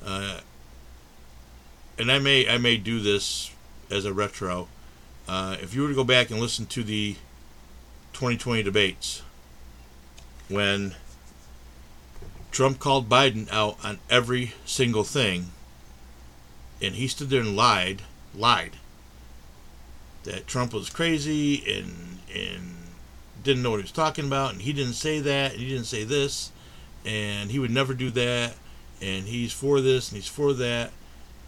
uh, 0.06 0.42
and 1.98 2.12
I 2.12 2.20
may 2.20 2.46
I 2.46 2.58
may 2.58 2.76
do 2.76 3.00
this 3.00 3.52
as 3.90 4.04
a 4.04 4.12
retro. 4.12 4.68
Uh, 5.30 5.56
if 5.62 5.76
you 5.76 5.84
were 5.84 5.90
to 5.90 5.94
go 5.94 6.04
back 6.04 6.32
and 6.32 6.40
listen 6.40 6.66
to 6.66 6.82
the 6.82 7.14
2020 8.14 8.64
debates, 8.64 9.22
when 10.48 10.96
Trump 12.50 12.80
called 12.80 13.08
Biden 13.08 13.48
out 13.52 13.78
on 13.86 14.00
every 14.10 14.54
single 14.66 15.04
thing, 15.04 15.52
and 16.82 16.96
he 16.96 17.08
stood 17.08 17.30
there 17.30 17.42
and 17.42 17.56
lied, 17.56 18.02
lied 18.34 18.78
that 20.24 20.48
Trump 20.48 20.74
was 20.74 20.90
crazy 20.90 21.64
and 21.72 22.18
and 22.34 22.76
didn't 23.44 23.62
know 23.62 23.70
what 23.70 23.78
he 23.78 23.84
was 23.84 23.92
talking 23.92 24.26
about, 24.26 24.54
and 24.54 24.64
he 24.64 24.74
didn't 24.74 24.94
say 24.94 25.20
that, 25.20 25.52
and 25.52 25.62
he 25.62 25.70
didn't 25.70 25.86
say 25.86 26.04
this, 26.04 26.52
and 27.06 27.52
he 27.52 27.60
would 27.60 27.70
never 27.70 27.94
do 27.94 28.10
that, 28.10 28.56
and 29.00 29.26
he's 29.28 29.54
for 29.54 29.80
this 29.80 30.10
and 30.10 30.16
he's 30.16 30.28
for 30.28 30.54
that, 30.54 30.90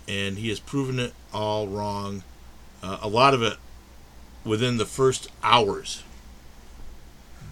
and 0.07 0.37
he 0.37 0.49
has 0.49 0.59
proven 0.59 0.99
it 0.99 1.13
all 1.33 1.67
wrong. 1.67 2.21
Uh, 2.83 2.99
a 3.01 3.07
lot 3.07 3.33
of 3.33 3.41
it 3.41 3.57
within 4.43 4.77
the 4.77 4.85
first 4.85 5.27
hours. 5.43 6.03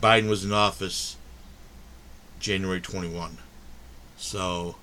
Biden 0.01 0.29
was 0.29 0.45
in 0.45 0.53
office 0.53 1.17
January 2.39 2.81
21. 2.81 3.37
So, 4.17 4.75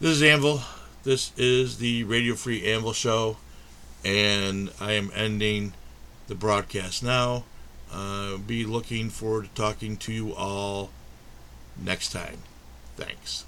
this 0.00 0.10
is 0.10 0.22
Anvile. 0.22 0.64
This 1.04 1.32
is 1.36 1.78
the 1.78 2.04
Radio 2.04 2.34
Free 2.34 2.64
Anvile 2.66 2.92
Show, 2.92 3.36
and 4.04 4.70
I 4.80 4.92
am 4.92 5.10
ending 5.14 5.74
the 6.28 6.34
broadcast 6.34 7.02
now. 7.02 7.44
Uh, 7.92 8.36
be 8.38 8.64
looking 8.64 9.10
forward 9.10 9.44
to 9.44 9.50
talking 9.54 9.96
to 9.98 10.12
you 10.12 10.32
all 10.32 10.90
next 11.76 12.10
time. 12.10 12.38
Thanks. 12.96 13.44